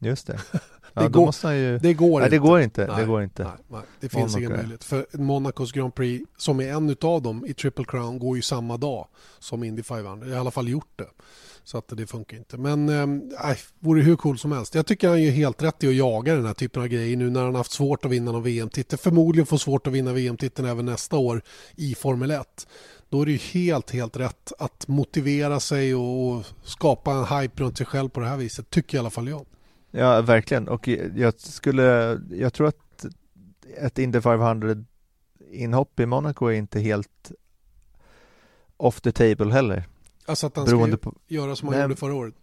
[0.00, 0.40] Just det.
[0.96, 1.78] Ja, det, går, ju...
[1.78, 2.30] det går nej, inte.
[2.30, 2.86] Det går inte.
[2.86, 3.44] Nej, det, går inte.
[3.44, 3.80] Nej, nej.
[4.00, 4.84] det finns Monaco ingen möjlighet.
[4.84, 8.76] För Monacos Grand Prix, som är en av dem i Triple Crown, går ju samma
[8.76, 9.06] dag
[9.38, 10.26] som Indy 500.
[10.26, 11.08] Jag har i alla fall gjort det.
[11.64, 12.58] Så att det funkar inte.
[12.58, 14.74] Men ehm, nej, äh, vore hur cool som helst.
[14.74, 17.30] Jag tycker han är helt rätt i att jaga den här typen av grejer nu
[17.30, 18.98] när han haft svårt att vinna någon VM-titel.
[18.98, 21.42] Förmodligen får svårt att vinna VM-titeln även nästa år
[21.76, 22.66] i Formel 1.
[23.08, 27.78] Då är det ju helt, helt rätt att motivera sig och skapa en hype runt
[27.78, 28.70] sig själv på det här viset.
[28.70, 29.46] Tycker i alla fall jag.
[29.90, 30.68] Ja, verkligen.
[30.68, 33.06] Och jag skulle, jag tror att
[33.76, 34.84] ett Indy 500
[35.50, 37.32] inhopp i Monaco är inte helt
[38.76, 39.88] off the table heller.
[40.26, 41.14] Alltså att han ska på...
[41.26, 42.34] göra som han gjorde förra året?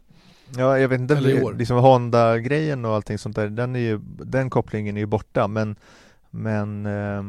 [0.58, 1.22] Ja, jag vet inte,
[1.58, 5.76] liksom Honda-grejen och allting sånt där, den, är ju, den kopplingen är ju borta, men,
[6.30, 7.24] men eh,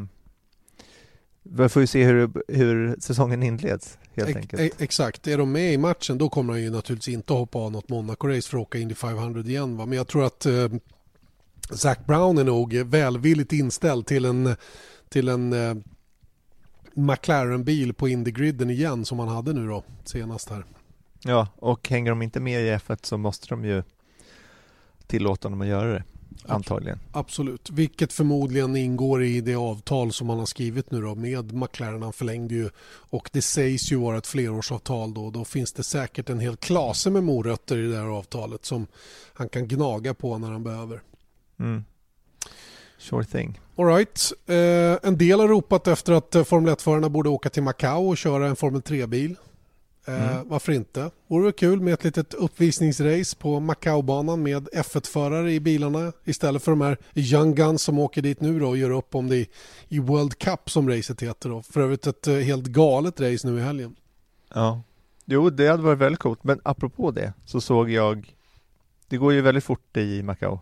[1.43, 4.63] vi får ju se hur, hur säsongen inleds helt e enkelt.
[4.63, 7.73] E exakt, är de med i matchen då kommer han ju naturligtvis inte hoppa av
[7.73, 9.77] något Monaco-race för att åka Indy 500 igen.
[9.77, 9.87] Va?
[9.87, 10.69] Men jag tror att eh,
[11.71, 14.57] Zac Brown är nog välvilligt inställd till en,
[15.09, 15.75] till en eh,
[16.95, 20.65] McLaren-bil på Indy-griden igen som han hade nu då senast här.
[21.25, 23.83] Ja, och hänger de inte med i F1 så måste de ju
[25.07, 26.05] tillåta dem att göra det.
[26.47, 26.99] Antagligen.
[27.13, 32.03] Absolut, vilket förmodligen ingår i det avtal som man har skrivit nu då med McLaren.
[32.03, 35.31] Han förlängde ju och det sägs ju vara ett flerårsavtal då.
[35.31, 38.87] Då finns det säkert en hel klase med morötter i det här avtalet som
[39.35, 41.03] han kan gnaga på när han behöver.
[41.59, 41.85] Mm.
[43.03, 43.61] Sure thing.
[43.77, 44.33] All right.
[44.47, 48.17] Eh, en del har ropat efter att eh, Formel 1-förarna borde åka till Macao och
[48.17, 49.37] köra en Formel 3-bil.
[50.07, 50.49] Eh, mm.
[50.49, 51.11] Varför inte?
[51.27, 56.73] Vore det kul med ett litet uppvisningsrace på Macao-banan med F1-förare i bilarna istället för
[56.73, 59.47] de här Young Guns som åker dit nu då och gör upp om det
[59.89, 61.49] i World Cup som racet heter.
[61.49, 61.63] Då.
[61.63, 63.97] För övrigt ett eh, helt galet race nu i helgen.
[64.55, 64.83] Ja,
[65.25, 66.45] jo det hade varit väldigt coolt.
[66.45, 68.35] Men apropå det så såg jag,
[69.09, 70.61] det går ju väldigt fort i Macao.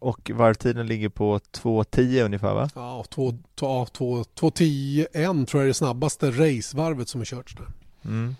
[0.00, 2.70] Och varvtiden ligger på 2.10 ungefär va?
[2.74, 7.66] Ja, 2.10 en tror jag är det snabbaste racevarvet som har körts där.
[8.04, 8.36] Mm.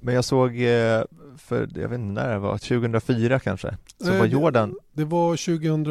[0.00, 1.02] Men jag såg, eh,
[1.36, 5.36] för jag vet inte när det var, 2004 kanske, så Nej, var Jordan Det var
[5.36, 5.84] 2000,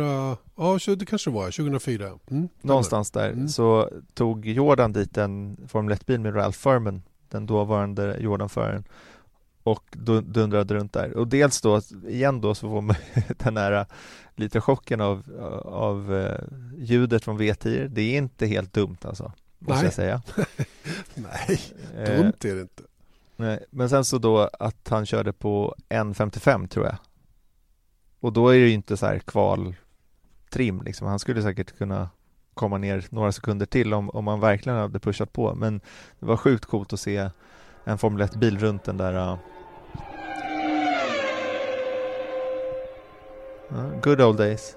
[0.56, 3.48] ja det kanske var 2004 mm, Någonstans där mm.
[3.48, 8.84] så tog Jordan dit en Formel 1-bil med Ralph Furman, den dåvarande Jordan-föraren
[9.66, 9.84] och
[10.24, 11.18] dundrade runt där.
[11.18, 12.96] Och dels då, igen då så får man
[13.38, 13.86] den här
[14.36, 15.24] lite chocken av,
[15.66, 16.34] av uh,
[16.78, 17.88] ljudet från V10.
[17.88, 19.84] Det är inte helt dumt alltså, måste Nej.
[19.84, 20.22] jag säga.
[21.16, 21.60] Nej,
[22.06, 22.84] dumt är det inte.
[23.36, 26.96] Nej, men sen så då att han körde på 1.55 tror jag.
[28.20, 31.08] Och då är det ju inte så här kvaltrim liksom.
[31.08, 32.10] Han skulle säkert kunna
[32.54, 35.56] komma ner några sekunder till om, om man verkligen hade pushat på.
[35.56, 35.82] Men
[36.20, 37.30] det var sjukt coolt att se
[37.84, 39.38] en Formel 1-bil runt den där
[44.02, 44.76] good old days.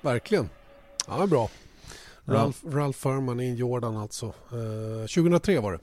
[0.00, 0.48] Verkligen.
[1.06, 1.48] Ja, bra.
[2.24, 2.70] Ralph, ja.
[2.78, 4.26] Ralph Furman i Jordan alltså.
[4.26, 5.78] Uh, 2003 var det.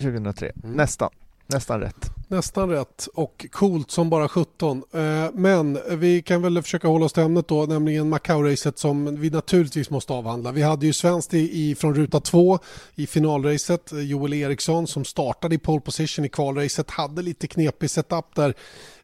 [0.00, 0.52] 2003.
[0.64, 0.76] Mm.
[0.76, 1.10] Nästan.
[1.46, 2.17] Nästan rätt.
[2.30, 4.82] Nästan rätt och coolt som bara 17.
[4.92, 5.00] Eh,
[5.34, 9.90] men vi kan väl försöka hålla oss till ämnet då, nämligen Macau-racet som vi naturligtvis
[9.90, 10.52] måste avhandla.
[10.52, 12.58] Vi hade ju svenskt i, från ruta 2
[12.94, 13.90] i finalracet.
[13.92, 18.54] Joel Eriksson som startade i pole position i kvalracet hade lite knepig setup där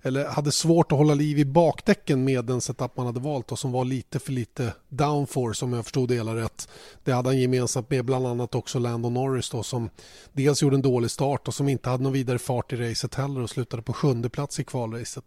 [0.06, 3.58] eller hade svårt att hålla liv i bakdäcken med den setup man hade valt och
[3.58, 6.68] som var lite för lite downforce om jag förstod det hela rätt.
[7.04, 9.90] Det hade han gemensamt med bland annat också Landon Norris då som
[10.32, 13.40] dels gjorde en dålig start och som inte hade någon vidare fart i racet heller
[13.40, 15.24] och slutade på sjunde plats i kvalracet.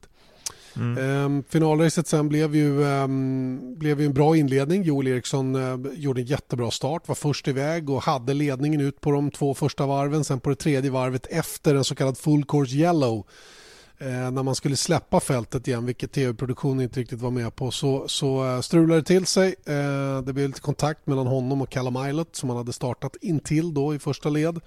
[0.78, 0.98] Mm.
[0.98, 4.84] Ehm, finalracet sen blev ju, um, blev ju en bra inledning.
[4.84, 9.12] Joel Eriksson uh, gjorde en jättebra start, var först iväg och hade ledningen ut på
[9.12, 10.24] de två första varven.
[10.24, 13.26] Sen på det tredje varvet efter en så kallad full course yellow
[13.98, 18.08] eh, när man skulle släppa fältet igen, vilket tv-produktionen inte riktigt var med på, så,
[18.08, 19.56] så eh, strulade det till sig.
[20.26, 23.96] Det blev lite kontakt mellan honom och Callum Islet som han hade startat intill då
[23.96, 24.60] i första led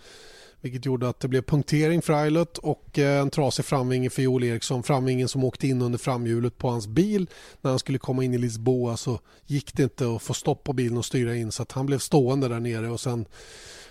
[0.60, 4.44] vilket gjorde att det blev punktering för Eilert och eh, en trasig framvinge för Joel
[4.44, 4.82] Eriksson.
[4.82, 7.26] Framvingen som åkte in under framhjulet på hans bil.
[7.60, 10.72] När han skulle komma in i Lisboa så gick det inte att få stopp på
[10.72, 13.26] bilen och styra in så att han blev stående där nere och sen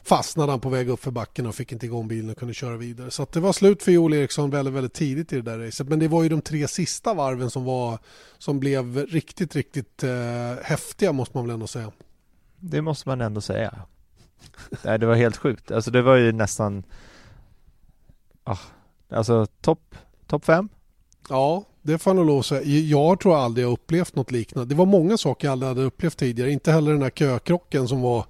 [0.03, 2.77] fastnade han på väg upp för backen och fick inte igång bilen och kunde köra
[2.77, 3.11] vidare.
[3.11, 5.87] Så det var slut för Joel Eriksson väldigt, väldigt tidigt i det där racet.
[5.87, 7.99] Men det var ju de tre sista varven som, var,
[8.37, 10.09] som blev riktigt, riktigt eh,
[10.63, 11.91] häftiga måste man väl ändå säga.
[12.59, 13.85] Det måste man ändå säga.
[14.83, 15.71] Nej, det var helt sjukt.
[15.71, 16.83] Alltså det var ju nästan,
[18.43, 18.57] ah,
[19.09, 19.95] alltså topp
[20.27, 20.69] top fem.
[21.29, 22.61] Ja, det får jag nog lov att säga.
[22.79, 24.73] Jag tror aldrig jag upplevt något liknande.
[24.73, 26.51] Det var många saker jag aldrig hade upplevt tidigare.
[26.51, 28.25] Inte heller den här kökrocken som var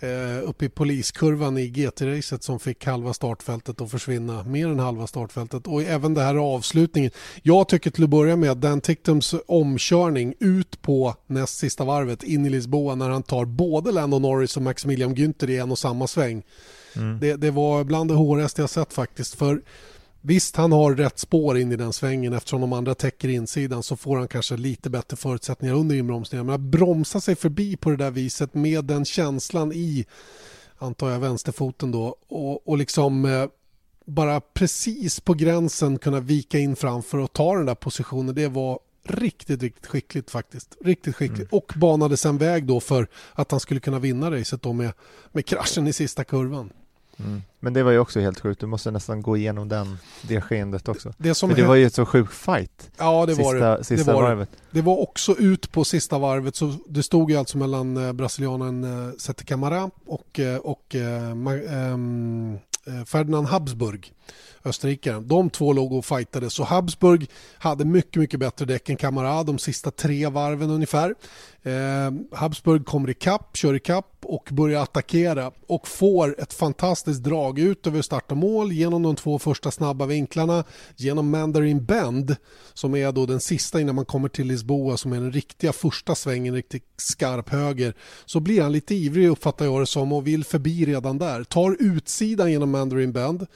[0.00, 5.06] eh, uppe i poliskurvan i GT-racet som fick halva startfältet att försvinna, mer än halva
[5.06, 7.10] startfältet och även det här avslutningen.
[7.42, 12.22] Jag tycker till att börja med att Dan Tictums omkörning ut på näst sista varvet
[12.22, 15.78] in i Lisboa när han tar både Lando Norris och Maximilian Günther i en och
[15.78, 16.42] samma sväng.
[16.96, 17.20] Mm.
[17.20, 19.34] Det, det, var bland det hårigaste jag sett faktiskt.
[19.34, 19.62] För
[20.22, 23.96] Visst, han har rätt spår in i den svängen eftersom de andra täcker insidan så
[23.96, 26.46] får han kanske lite bättre förutsättningar under inbromsningen.
[26.46, 30.06] Men att bromsa sig förbi på det där viset med den känslan i,
[30.78, 33.46] antar jag, vänsterfoten då och, och liksom eh,
[34.04, 38.34] bara precis på gränsen kunna vika in framför och ta den där positionen.
[38.34, 40.76] Det var riktigt, riktigt skickligt faktiskt.
[40.80, 41.52] Riktigt skickligt.
[41.52, 41.58] Mm.
[41.58, 44.92] Och banade sen väg då för att han skulle kunna vinna racet då med,
[45.32, 46.72] med kraschen i sista kurvan.
[47.24, 47.42] Mm.
[47.60, 50.88] Men det var ju också helt sjukt, du måste nästan gå igenom den, det skeendet
[50.88, 51.12] också.
[51.18, 52.90] Det, som För det var ju ett så sjuk fight.
[52.98, 53.84] Ja, det var sista, det.
[53.84, 54.48] Sista det var varvet.
[54.70, 54.82] Det.
[54.82, 59.14] var också ut på sista varvet, så det stod ju alltså mellan eh, brasilianen eh,
[59.18, 64.12] Sette Camara och, eh, och eh, ehm, eh, Ferdinand Habsburg
[64.64, 65.28] österrikaren.
[65.28, 69.58] De två låg och fightade så Habsburg hade mycket, mycket bättre däck än Camara de
[69.58, 71.14] sista tre varven ungefär.
[71.62, 77.86] Eh, Habsburg kommer ikapp, kör ikapp och börjar attackera och får ett fantastiskt drag ut
[77.86, 80.64] över start och mål genom de två första snabba vinklarna,
[80.96, 82.36] genom Mandarin Bend
[82.74, 86.14] som är då den sista innan man kommer till Lisboa som är den riktiga första
[86.14, 87.94] svängen, riktigt skarp höger.
[88.26, 91.44] Så blir han lite ivrig uppfattar jag det som och vill förbi redan där.
[91.44, 93.46] Tar utsidan genom Mandarin Bend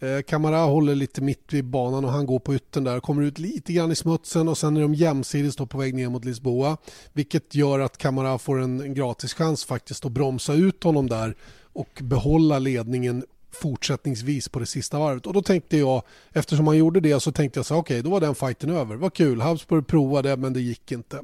[0.00, 3.00] Eh, Kamara håller lite mitt vid banan och han går på yttern där.
[3.00, 6.24] Kommer ut lite grann i smutsen och sen är de jämsides på väg ner mot
[6.24, 6.76] Lisboa.
[7.12, 11.34] Vilket gör att Kamara får en, gratis chans faktiskt att bromsa ut honom där
[11.72, 15.26] och behålla ledningen fortsättningsvis på det sista varvet.
[15.26, 18.10] Och då tänkte jag, eftersom han gjorde det så tänkte jag så okej, okay, då
[18.10, 18.96] var den fighten över.
[18.96, 21.20] Vad kul, Habsburg provade men det gick inte.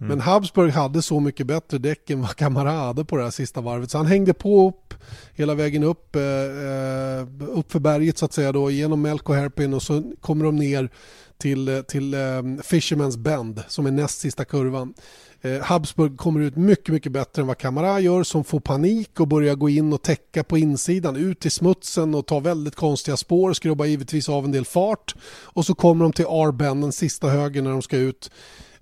[0.00, 0.08] Mm.
[0.08, 3.60] Men Habsburg hade så mycket bättre däck än vad Camara hade på det här sista
[3.60, 3.90] varvet.
[3.90, 4.94] Så han hängde på upp
[5.34, 7.26] hela vägen upp, eh, eh,
[7.58, 10.90] upp för berget så att säga då, genom Melko Herpin och så kommer de ner
[11.38, 12.18] till, eh, till eh,
[12.62, 14.94] Fisherman's Bend som är näst sista kurvan.
[15.40, 19.28] Eh, Habsburg kommer ut mycket, mycket bättre än vad Camara gör som får panik och
[19.28, 23.52] börjar gå in och täcka på insidan, ut i smutsen och ta väldigt konstiga spår,
[23.52, 27.64] skrubbar givetvis av en del fart och så kommer de till R-bend, den sista högen
[27.64, 28.30] när de ska ut.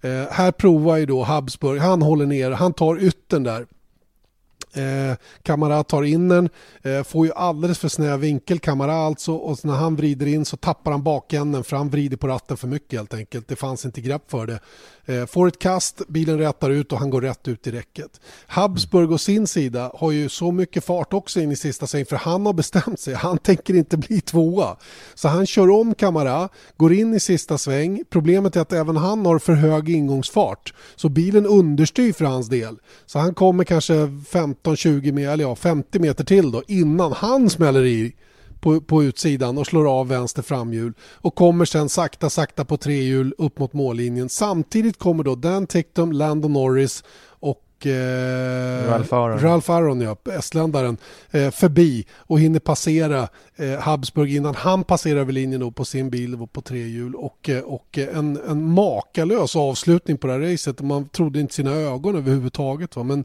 [0.06, 3.66] Eh, här provar ju då Habsburg, han håller ner, han tar ytten där.
[4.76, 6.48] Eh, Kamara tar in den,
[6.82, 10.56] eh, får ju alldeles för snäv vinkel Kamara alltså och när han vrider in så
[10.56, 13.48] tappar han bakänden för han vrider på ratten för mycket helt enkelt.
[13.48, 14.60] Det fanns inte grepp för det.
[15.08, 18.20] Eh, får ett kast, bilen rätar ut och han går rätt ut i räcket.
[18.46, 22.16] Habsburg å sin sida har ju så mycket fart också in i sista sväng för
[22.16, 23.14] han har bestämt sig.
[23.14, 24.76] Han tänker inte bli tvåa.
[25.14, 28.04] Så han kör om Kamara, går in i sista sväng.
[28.10, 30.74] Problemet är att även han har för hög ingångsfart.
[30.96, 32.76] Så bilen understyr för hans del.
[33.06, 34.06] Så han kommer kanske
[34.66, 38.14] 15-20 meter, eller ja 50 meter till då innan han smäller i
[38.60, 43.02] på, på utsidan och slår av vänster framhjul och kommer sen sakta sakta på tre
[43.02, 44.28] hjul upp mot mållinjen.
[44.28, 47.04] Samtidigt kommer då Dan Tictum, Lando Norris
[47.40, 50.96] och eh, Ralph Aron, Ralph Aron ja, estländaren,
[51.30, 56.10] eh, förbi och hinner passera eh, Habsburg innan han passerar över linjen då på sin
[56.10, 60.80] bil på tre hjul och, eh, och en, en makalös avslutning på det här racet.
[60.80, 62.96] Man trodde inte sina ögon överhuvudtaget.
[62.96, 63.02] Va?
[63.02, 63.24] Men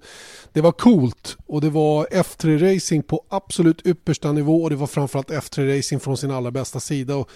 [0.53, 5.29] det var coolt och det var F3-racing på absolut yppersta nivå och det var framförallt
[5.29, 7.15] F3-racing från sin allra bästa sida.
[7.15, 7.29] Och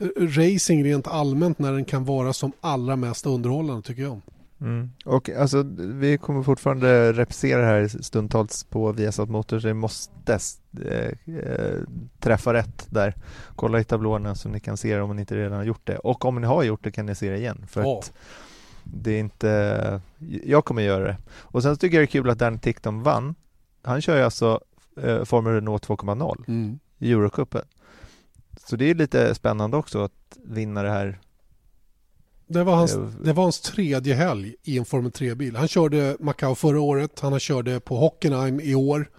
[0.00, 4.20] eh, racing rent allmänt när den kan vara som allra mest underhållande tycker jag.
[4.62, 4.90] Mm.
[5.04, 9.64] Och alltså, vi kommer fortfarande repetera det här stundtals på Viasat Motors.
[9.64, 10.38] Vi måste
[10.84, 11.80] eh, eh,
[12.20, 13.14] träffa rätt där.
[13.56, 15.98] Kolla i tablåerna så ni kan se det om ni inte redan har gjort det.
[15.98, 17.66] Och om ni har gjort det kan ni se det igen.
[17.68, 17.98] För oh.
[17.98, 18.12] att
[18.84, 20.00] det är inte...
[20.44, 21.16] Jag kommer göra det.
[21.28, 23.34] Och sen tycker jag det är kul att Dan Tickton vann.
[23.82, 24.60] Han kör ju alltså
[25.02, 26.78] eh, Formel Renault 2.0 mm.
[26.98, 27.64] i Eurocupen.
[28.66, 31.18] så det är lite spännande också att vinna det här.
[32.52, 35.56] Det var, hans, Eh, det var hans tredje helg i en Formel 3-bil.
[35.56, 39.10] Han körde Macau förra året, han körde på Hockenheim i år,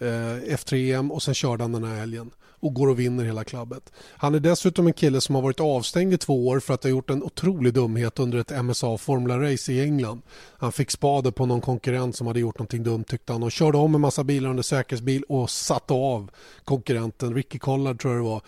[0.00, 3.92] eh, F3-EM och sen körde han den här helgen och går och vinner hela klubbet.
[4.16, 6.90] Han är dessutom en kille som har varit avstängd i två år för att ha
[6.90, 10.22] gjort en otrolig dumhet under ett MSA Formula Race i England.
[10.58, 13.78] Han fick spade på någon konkurrent som hade gjort någonting dumt tyckte han och körde
[13.78, 16.30] om en massa bilar under säkerhetsbil och satte av
[16.64, 18.42] konkurrenten, Ricky Collard tror jag det var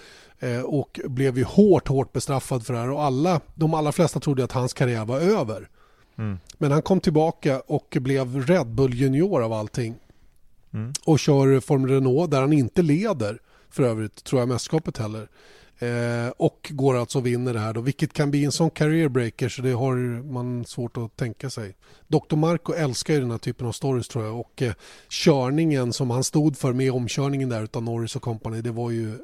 [0.65, 4.45] och blev ju hårt, hårt bestraffad för det här och alla, de allra flesta trodde
[4.45, 5.69] att hans karriär var över.
[6.19, 6.39] Mm.
[6.59, 9.95] Men han kom tillbaka och blev Red Bull junior av allting
[10.75, 10.93] Mm.
[11.05, 13.39] och kör Formel Renault där han inte leder
[13.71, 15.29] för övrigt, tror jag, mästerskapet heller.
[15.79, 19.09] Eh, och går alltså och vinner det här då, vilket kan bli en sån career
[19.09, 21.77] breaker så det har man svårt att tänka sig.
[22.09, 22.37] Dr.
[22.37, 24.73] Marco älskar ju den här typen av stories tror jag och eh,
[25.09, 29.19] körningen som han stod för med omkörningen där utav Norris och company det var ju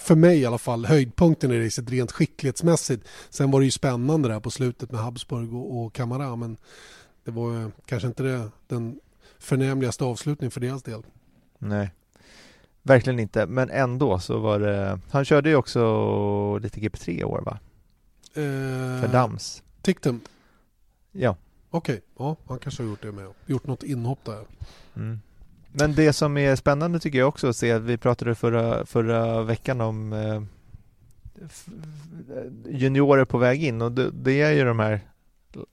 [0.00, 3.08] för mig i alla fall höjdpunkten i racet rent skicklighetsmässigt.
[3.30, 6.56] Sen var det ju spännande där på slutet med Habsburg och, och Camara men
[7.24, 9.00] det var eh, kanske inte det, den
[9.38, 11.02] förnämligaste avslutningen för deras del.
[11.58, 11.90] Nej,
[12.82, 13.46] verkligen inte.
[13.46, 17.58] Men ändå så var det, han körde ju också lite GP3 i år va?
[18.34, 19.62] Eh, För Dams.
[19.82, 20.20] Tictum,
[21.12, 21.36] Ja.
[21.70, 23.26] okej, ja han kanske har gjort det med.
[23.46, 24.44] Gjort något inhopp där.
[24.96, 25.20] Mm.
[25.72, 29.80] Men det som är spännande tycker jag också att se, vi pratade förra, förra veckan
[29.80, 30.42] om eh, eh
[32.68, 35.00] juniorer på väg in och det, det är ju de här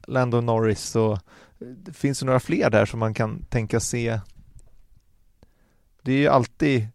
[0.07, 1.19] Lando Norris och
[1.59, 4.19] det finns det några fler där som man kan tänka se.
[6.01, 6.87] Det är ju alltid,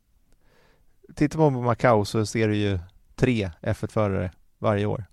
[1.14, 2.78] tittar man på Macau så ser du ju
[3.14, 5.05] tre F1-förare varje år.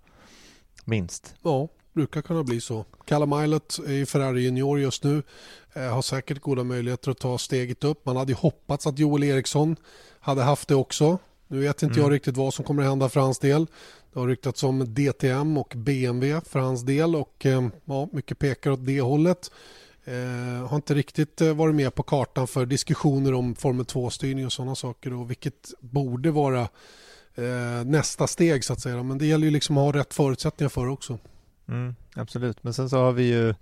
[0.85, 1.35] Minst.
[1.43, 1.67] Ja,
[1.99, 2.85] brukar kunna bli så.
[3.05, 5.23] Callum Eilert är ju Ferrari junior just nu.
[5.73, 8.05] Eh, har säkert goda möjligheter att ta steget upp.
[8.05, 9.75] Man hade ju hoppats att Joel Eriksson
[10.19, 11.17] hade haft det också.
[11.47, 12.03] Nu vet inte Mm.
[12.03, 13.67] jag riktigt vad som kommer att hända för hans del.
[14.13, 18.71] Det har ryktats om DTM och BMW för hans del och eh, ja, mycket pekar
[18.71, 19.51] åt det hållet.
[20.05, 24.51] Eh, har inte riktigt eh, varit med på kartan för diskussioner om Formel 2-styrning och
[24.51, 26.61] sådana saker och vilket borde vara
[27.35, 29.03] eh, nästa steg så att säga.
[29.03, 31.17] Men det gäller ju liksom att ha rätt förutsättningar för det också.
[31.69, 33.53] Mm, absolut, men sen så har vi ju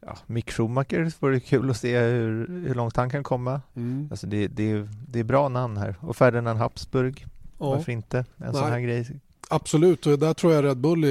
[0.00, 3.60] ja, Mick Schumacher, det vore kul att se hur, hur långt han kan komma.
[3.74, 4.08] Mm.
[4.10, 5.96] Alltså det, det, det är bra namn här.
[6.00, 7.26] Och Ferdinand Habsburg,
[7.58, 8.24] Ja, varför inte?
[8.36, 8.70] En sån Nej.
[8.70, 11.04] här grej absolut, och där tror jag Red Bull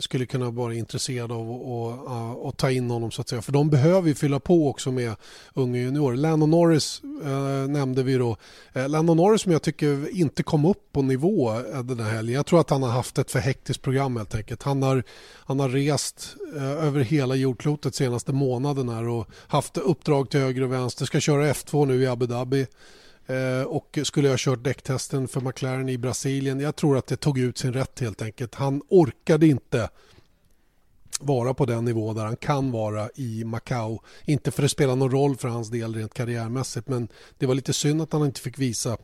[0.00, 3.42] skulle kunna vara intresserad av att ta in honom så att säga.
[3.42, 5.14] För de behöver ju fylla på också med
[5.54, 6.16] unga juniorer.
[6.16, 8.36] Lando Norris eh, nämnde vi då.
[8.72, 12.34] Eh, Lando Norris som jag tycker inte kom upp på nivå eh, den här helgen.
[12.34, 14.62] Jag tror att han har haft ett för hektiskt program helt enkelt.
[14.62, 15.02] Han har,
[15.32, 20.62] han har rest eh, över hela jordklotet senaste månaden här och haft uppdrag till höger
[20.62, 21.04] och vänster.
[21.04, 22.66] Ska köra F2 nu i Abu Dhabi.
[23.32, 26.60] Eh, och skulle jag ha kört däcktesten för McLaren i Brasilien.
[26.60, 28.54] Jag tror att det tog ut sin rätt helt enkelt.
[28.54, 29.88] Han orkade inte
[31.20, 33.98] vara på den nivå där han kan vara i Macau.
[34.24, 37.08] Inte för att det spelar någon roll för hans del rent karriärmässigt men
[37.38, 38.96] det var lite synd att han inte fick visa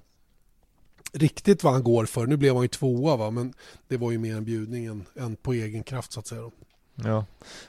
[1.13, 2.27] riktigt vad han går för.
[2.27, 3.31] Nu blev han ju tvåa va?
[3.31, 3.55] men
[3.89, 6.41] det var ju mer en bjudning än, än på egen kraft så att säga.
[6.41, 6.53] Då.
[6.95, 7.27] Ja,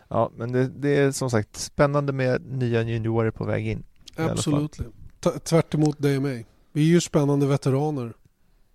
[0.07, 3.83] ja men det, det är som sagt spännande med nya juniorer på väg in.
[4.15, 4.79] Absolut.
[5.43, 6.45] Tvärt emot dig och mig.
[6.71, 8.13] Vi är ju spännande veteraner.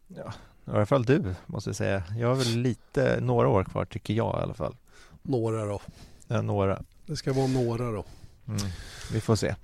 [0.08, 0.32] Ja,
[0.66, 2.02] i alla fall du måste jag säga.
[2.18, 4.76] Jag har väl lite, några år kvar tycker jag i alla fall.
[5.22, 5.80] Några då.
[6.26, 6.82] Ja, några.
[7.06, 8.04] Det ska vara några då.
[8.48, 8.60] Mm.
[9.12, 9.54] Vi får se.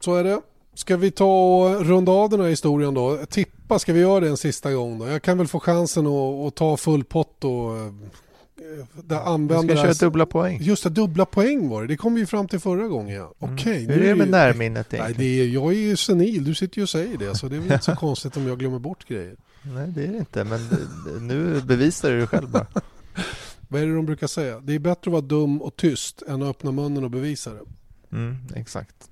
[0.00, 0.40] Så är det.
[0.74, 3.26] Ska vi ta och runda av den här historien då?
[3.26, 5.08] Tippa, ska vi göra det en sista gång då?
[5.08, 7.92] Jag kan väl få chansen att, att ta full pott och eh,
[8.94, 10.58] där Vi använda ska köra dubbla poäng.
[10.62, 11.88] Just det, dubbla poäng var det.
[11.88, 13.16] Det kom vi ju fram till förra gången.
[13.16, 13.34] Ja.
[13.40, 13.54] Mm.
[13.54, 13.84] Okej.
[13.84, 16.44] Hur är det med ju- närminnet Nej, det är, jag är ju senil.
[16.44, 17.34] Du sitter ju och säger det.
[17.34, 19.36] Så det är väl inte så konstigt om jag glömmer bort grejer.
[19.62, 20.44] Nej, det är det inte.
[20.44, 20.60] Men
[21.20, 22.66] nu bevisar du det själv bara.
[23.68, 24.60] Vad är det de brukar säga?
[24.60, 27.60] Det är bättre att vara dum och tyst än att öppna munnen och bevisa det.
[28.16, 29.10] Mm, exakt.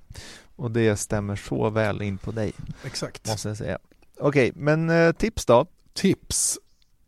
[0.55, 3.27] Och det stämmer så väl in på dig, Exakt.
[3.27, 3.79] måste jag säga.
[4.19, 5.65] Okej, men eh, tips då?
[5.93, 6.57] Tips.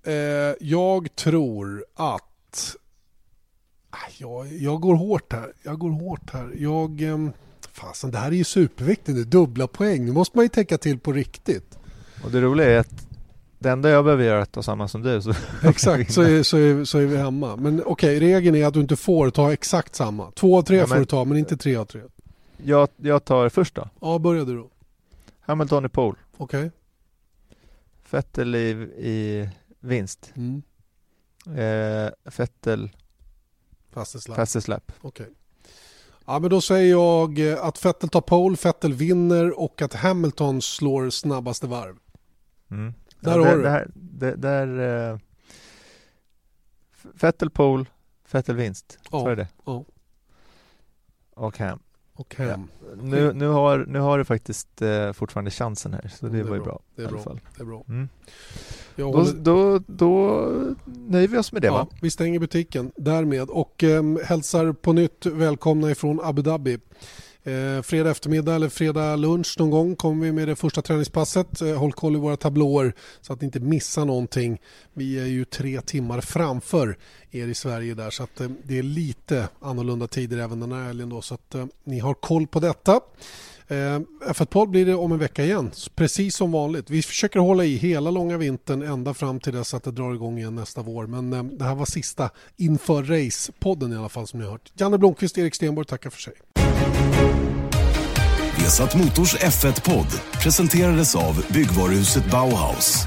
[0.05, 0.13] Eh,
[0.59, 2.23] jag tror att...
[4.17, 5.53] Jag, jag går hårt här.
[5.63, 6.53] Jag går hårt här.
[6.57, 7.01] Jag...
[7.01, 7.31] ehm,
[7.73, 9.23] Fasen, det här är ju superviktigt nu.
[9.23, 10.05] Dubbla poäng.
[10.05, 11.77] Nu måste man ju tänka till på riktigt.
[12.23, 13.07] Och det roliga är att
[13.59, 15.21] det enda jag behöver göra är att ta samma som du.
[15.21, 15.33] Så
[15.63, 17.55] Exakt, så är, så, är, så är vi hemma.
[17.55, 20.31] Men okej, regeln är att du inte får ta exakt samma.
[20.31, 22.01] Två av tre Ja, får men- du ta, men inte tre av tre.
[22.63, 23.89] jag, jag tar först då.
[24.01, 24.69] Ja, börja du då.
[25.39, 26.17] Hamilton i pole.
[26.37, 26.71] Okej.
[28.11, 29.49] Vettel i, i
[29.79, 30.31] vinst.
[30.35, 30.61] Mm.
[31.45, 32.89] Eh, Vettel
[33.91, 34.35] Fastest lapp.
[34.35, 34.91] fastest lap.
[35.01, 35.29] Okej.
[36.25, 40.61] Ja, men då säger jag eh, att Vettel tar pole, Vettel vinner och att Hamilton
[40.61, 41.97] slår snabbaste varv.
[42.71, 42.93] Mm.
[43.19, 44.79] Där har du det där,
[45.11, 45.19] uh,
[47.01, 47.85] Vettel pole,
[48.31, 48.99] Vettel vinst.
[49.11, 49.47] Ja, så är det.
[49.65, 49.85] Ja.
[51.33, 51.79] Och hem.
[52.13, 52.67] Och hem.
[52.81, 52.95] Ja.
[53.01, 56.55] Nu, nu, har, nu har du faktiskt uh, fortfarande chansen här, så det, det var
[56.55, 56.73] ju bra.
[56.73, 56.81] bra.
[56.95, 57.37] Det är bra.
[57.55, 57.83] Det är bra.
[57.87, 58.09] Mm.
[59.01, 59.33] Då, håller...
[59.33, 60.45] då, då
[60.85, 61.87] nöjer vi oss med det ja, va?
[62.01, 66.77] Vi stänger butiken därmed och eh, hälsar på nytt välkomna ifrån Abu Dhabi.
[67.43, 71.61] Eh, fredag eftermiddag eller fredag lunch någon gång kommer vi med det första träningspasset.
[71.61, 74.61] Eh, håll koll i våra tablåer så att ni inte missar någonting.
[74.93, 76.97] Vi är ju tre timmar framför
[77.31, 80.83] er i Sverige där så att eh, det är lite annorlunda tider även den här
[80.83, 82.99] helgen då så att eh, ni har koll på detta.
[83.71, 86.89] Eh, F1-podd blir det om en vecka igen, precis som vanligt.
[86.89, 90.37] Vi försöker hålla i hela långa vintern ända fram till dess att det drar igång
[90.37, 91.07] igen nästa vår.
[91.07, 94.71] Men eh, det här var sista inför race-podden i alla fall som ni har hört.
[94.75, 96.33] Janne Blomqvist, Erik Stenborg tackar för sig.
[98.57, 100.07] Vesat Motors F1-podd
[100.43, 103.05] presenterades av byggvaruhuset Bauhaus.